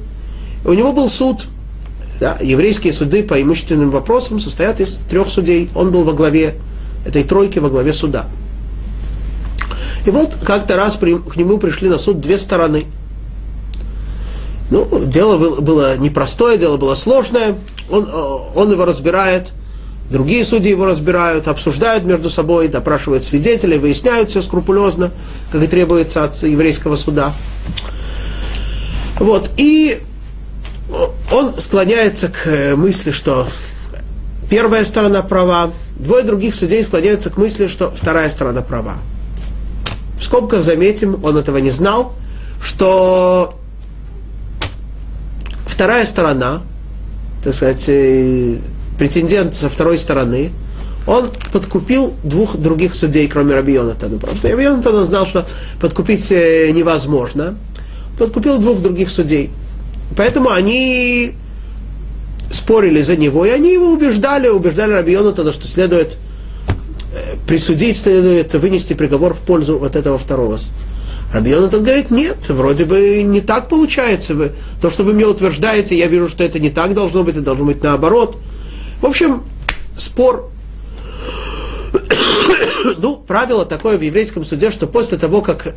[0.66, 1.46] У него был суд.
[2.20, 5.70] Да, еврейские суды по имущественным вопросам состоят из трех судей.
[5.76, 6.56] Он был во главе
[7.06, 8.26] этой тройки, во главе суда.
[10.06, 12.86] И вот как-то раз при, к нему пришли на суд две стороны–
[14.70, 17.58] ну, дело было непростое, дело было сложное.
[17.90, 19.52] Он, э, он его разбирает,
[20.12, 25.12] другие судьи его разбирают, обсуждают между собой, допрашивают свидетелей, выясняют все скрупулезно,
[25.52, 27.34] как и требуется от еврейского суда.
[29.20, 30.02] Вот, и
[31.32, 33.48] он склоняется к э, мысли, что
[34.50, 38.98] первая сторона права, двое других судей склоняются к мысли, что вторая сторона права.
[40.20, 42.14] В скобках заметим, он этого не знал,
[42.62, 43.59] что
[45.80, 46.62] вторая сторона,
[47.42, 48.58] так сказать, э,
[48.98, 50.50] претендент со второй стороны,
[51.08, 54.20] он подкупил двух других судей, кроме Раби Йонатана.
[54.20, 55.48] Просто Раби Йонатан знал, что
[55.80, 57.56] подкупить э, невозможно.
[58.18, 59.52] Подкупил двух других судей.
[60.18, 61.32] Поэтому они
[62.52, 66.18] спорили за него, и они его убеждали, убеждали Раби Йонатана, что следует
[67.16, 70.60] э, присудить, следует вынести приговор в пользу вот этого второго
[71.32, 74.34] Раби Йонатан говорит, нет, вроде бы не так получается.
[74.34, 74.52] Вы,
[74.82, 77.66] то, что вы мне утверждаете, я вижу, что это не так должно быть, это должно
[77.66, 78.38] быть наоборот.
[79.02, 79.44] В общем,
[79.96, 80.50] спор.
[82.98, 85.76] ну, правило такое в еврейском суде, что после того, как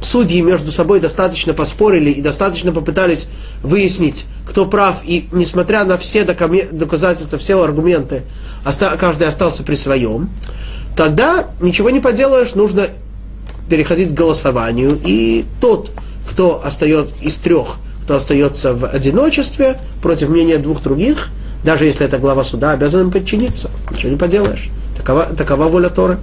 [0.00, 3.28] судьи между собой достаточно поспорили и достаточно попытались
[3.62, 8.22] выяснить, кто прав, и несмотря на все доказательства, все аргументы,
[8.98, 10.30] каждый остался при своем,
[10.96, 12.88] тогда ничего не поделаешь, нужно
[13.70, 15.90] переходить к голосованию, и тот,
[16.28, 21.28] кто остается из трех, кто остается в одиночестве против мнения двух других,
[21.64, 23.70] даже если это глава суда, обязан им подчиниться.
[23.90, 24.68] Ничего не поделаешь.
[24.96, 26.18] Такова, такова воля Торы.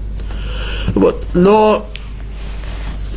[0.93, 1.15] Вот.
[1.33, 1.87] Но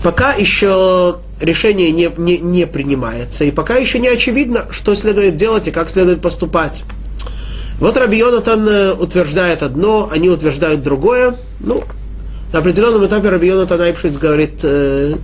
[0.03, 5.69] пока еще решение не, не, не принимается, и пока еще не очевидно, что следует делать
[5.69, 6.83] и как следует поступать.
[7.79, 11.37] Вот Раби Йонатан э, утверждает одно, они утверждают другое.
[11.61, 11.83] Ну,
[12.53, 15.17] на определенном этапе Рабиона Танайпшиц говорит, э,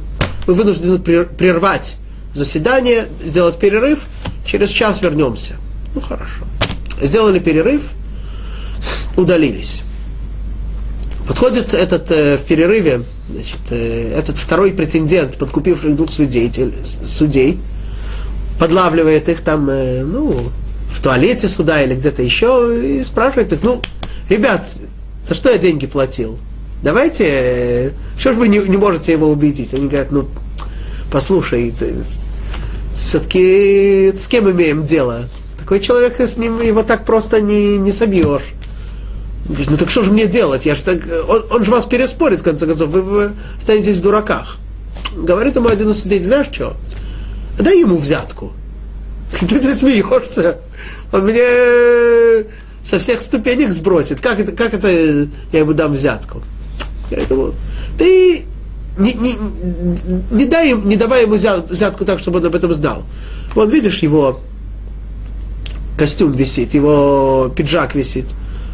[0.47, 1.97] мы вынуждены прервать
[2.35, 4.07] заседание, сделать перерыв,
[4.45, 5.55] через час вернемся.
[5.95, 6.45] Ну хорошо.
[7.01, 7.91] Сделали перерыв,
[9.17, 9.83] удалились.
[11.27, 16.53] Подходит этот э, в перерыве, значит, э, этот второй претендент, подкупивший двух судей,
[17.05, 17.59] судей,
[18.61, 20.51] подлавливает их там, э, ну,
[20.89, 23.83] в туалете суда или где-то еще, и спрашивает их, ну,
[24.29, 24.69] ребят,
[25.25, 26.39] за что я деньги платил?
[26.83, 29.75] Давайте, что же вы не, не можете его убедить?
[29.75, 30.29] Они говорят, ну,
[31.11, 31.75] послушай,
[32.95, 35.29] все-таки с кем имеем дело?
[35.59, 38.55] Такой человек, с ним его так просто не, не собьешь.
[39.47, 40.67] Говорит, ну так что же мне делать?
[40.67, 40.99] Я ж так,
[41.29, 44.59] он, он же вас переспорит, в конце концов, вы, вы останетесь в дураках.
[45.17, 46.77] Говорит ему один из судей, знаешь что?
[47.59, 48.53] Дай ему взятку.
[49.41, 50.59] Ты, ты смеешься.
[51.13, 52.47] Он мне
[52.83, 54.21] со всех ступенек сбросит.
[54.21, 54.89] Как это, как это
[55.53, 56.43] я ему дам взятку?
[57.11, 57.55] Поэтому
[57.99, 58.45] ты
[58.99, 59.35] не, не,
[60.31, 63.05] не, дай, не давай ему взятку так, чтобы он об этом знал.
[63.55, 64.41] Вот видишь, его
[65.99, 68.27] костюм висит, его пиджак висит,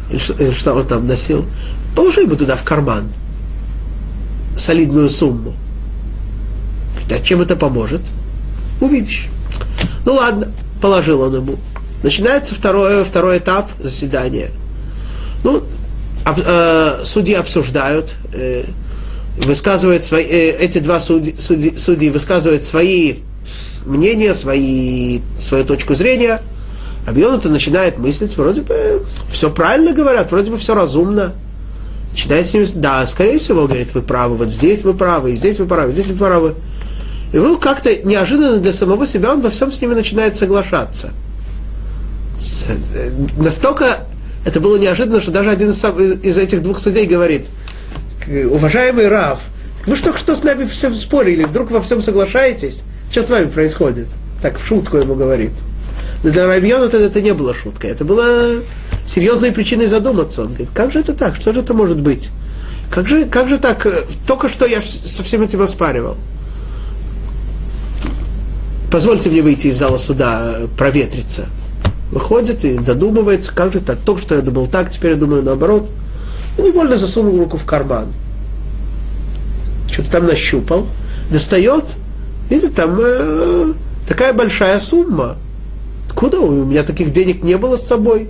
[0.09, 1.45] или что, он там носил.
[1.95, 3.09] Положи ему туда в карман
[4.57, 5.53] солидную сумму.
[7.09, 8.01] А чем это поможет?
[8.81, 9.27] Увидишь.
[10.05, 11.55] Ну ладно, положил он ему.
[12.01, 14.51] Начинается второй, второй этап заседания.
[15.43, 15.63] Ну,
[16.25, 18.63] об, э, судьи обсуждают, э,
[19.37, 23.15] высказывают свои, э, эти два судьи, судьи, судьи высказывают свои
[23.85, 26.41] мнения, свои, свою точку зрения.
[27.05, 31.33] Рабьон-то начинает мыслить, вроде бы все правильно говорят, вроде бы все разумно.
[32.11, 35.59] Начинает с ними, да, скорее всего, говорит, вы правы, вот здесь вы правы, и здесь
[35.59, 36.53] вы правы, и здесь вы правы.
[37.33, 41.11] И вдруг как-то неожиданно для самого себя он во всем с ними начинает соглашаться.
[42.67, 44.05] Э, настолько
[44.45, 47.47] это было неожиданно, что даже один из, этих двух судей говорит,
[48.27, 49.39] уважаемый Рав,
[49.85, 52.83] вы же только что с нами все спорили, вдруг во всем соглашаетесь?
[53.11, 54.07] Что с вами происходит?
[54.41, 55.51] Так в шутку ему говорит.
[56.23, 58.61] Но для Рабьона это, это не было шуткой, это было
[59.05, 60.41] серьезной причиной задуматься.
[60.41, 62.29] Он говорит, как же это так, что же это может быть?
[62.89, 63.85] Как же, как же так?
[64.25, 66.17] Только что я со всем этим оспаривал
[68.93, 71.47] позвольте мне выйти из зала суда, э, проветриться.
[72.13, 75.89] Выходит и додумывается, как же так, только что я думал так, теперь я думаю наоборот.
[76.59, 78.13] И невольно засунул руку в карман.
[79.91, 80.85] Что-то там нащупал,
[81.31, 81.95] достает,
[82.51, 83.73] видите, там э,
[84.07, 85.37] такая большая сумма.
[86.07, 88.29] Откуда у меня таких денег не было с собой?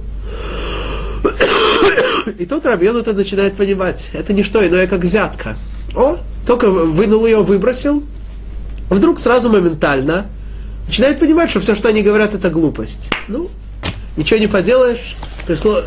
[2.40, 4.12] И тут Рабьон это начинает понимать.
[4.14, 5.58] Это не что иное, как взятка.
[5.94, 8.02] О, только вынул ее, выбросил.
[8.90, 10.28] Вдруг сразу моментально
[10.88, 13.10] начинает понимать, что все, что они говорят, это глупость.
[13.28, 13.50] Ну,
[14.18, 15.16] ничего не поделаешь.
[15.46, 15.82] Пришло,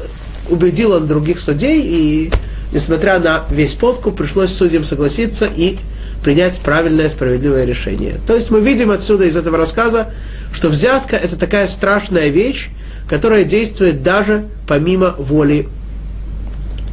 [0.48, 2.32] убедил он других судей, и,
[2.72, 5.78] несмотря на весь подкуп, пришлось судьям согласиться и
[6.22, 8.20] принять правильное, справедливое решение.
[8.26, 10.12] То есть мы видим отсюда из этого рассказа,
[10.52, 12.70] что взятка– это такая страшная вещь,
[13.08, 15.68] которая действует даже помимо воли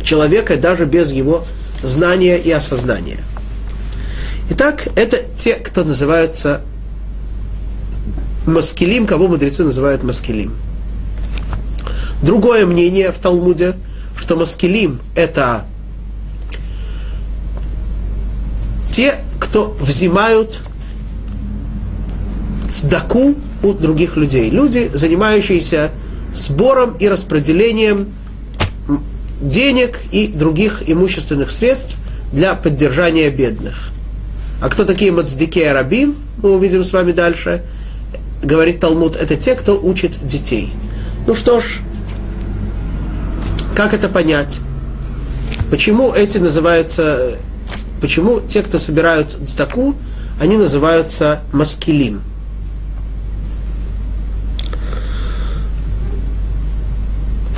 [0.03, 1.45] человека, даже без его
[1.81, 3.19] знания и осознания.
[4.51, 6.61] Итак, это те, кто называются
[8.45, 10.53] маскилим, кого мудрецы называют маскилим.
[12.23, 13.75] Другое мнение в Талмуде,
[14.17, 15.65] что маскилим– это
[18.91, 20.61] те, кто взимают
[22.69, 24.49] цдаку у других людей.
[24.49, 25.91] Люди, занимающиеся
[26.33, 28.07] сбором и распределением
[29.41, 31.97] денег и других имущественных средств
[32.31, 33.89] для поддержания бедных.
[34.61, 37.63] А кто такие мацдики и рабим, мы увидим с вами дальше–
[38.43, 40.71] говорит Талмуд, это те, кто учит детей.
[41.25, 41.79] Ну что ж,
[43.75, 44.61] как это понять?
[45.69, 47.37] Почему эти называются,
[48.01, 49.95] почему те, кто собирают цдаку,
[50.39, 52.21] они называются маскилим?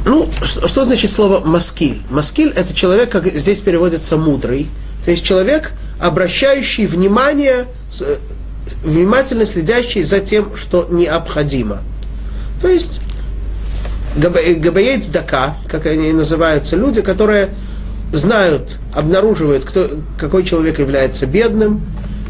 [0.05, 2.01] Ну, что, что значит слово маскиль?
[2.11, 4.68] Маскиль– это человек, как здесь переводится, мудрый.
[5.03, 7.66] То есть человек, обращающий внимание,
[8.84, 11.82] внимательно следящий за тем, что необходимо.
[12.61, 13.01] То есть
[14.16, 17.49] габаейт дака, как они называются, люди, которые
[18.13, 21.82] знают, обнаруживают, кто, какой человек является бедным,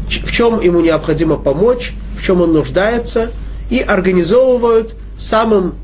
[0.08, 3.30] в чем ему необходимо помочь, в чем он нуждается,
[3.70, 5.74] и организовывают самым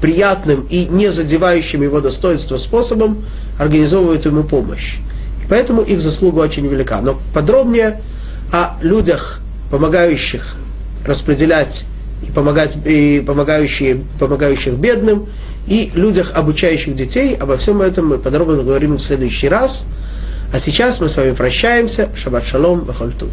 [0.00, 3.24] приятным и не задевающим его достоинство способом,
[3.58, 4.96] организовывают ему помощь.
[5.44, 7.00] И поэтому их заслуга очень велика.
[7.00, 8.00] Но подробнее
[8.50, 9.40] о людях,
[9.70, 10.56] помогающих
[11.06, 11.86] распределять
[12.22, 15.26] и помогать и помогающие, помогающих бедным,
[15.66, 17.34] и людях, обучающих детей.
[17.34, 19.86] Обо всем этом мы подробно говорим в следующий раз.
[20.52, 22.08] А сейчас мы с вами прощаемся.
[22.14, 23.30] Шаббат шалом, бахольтув.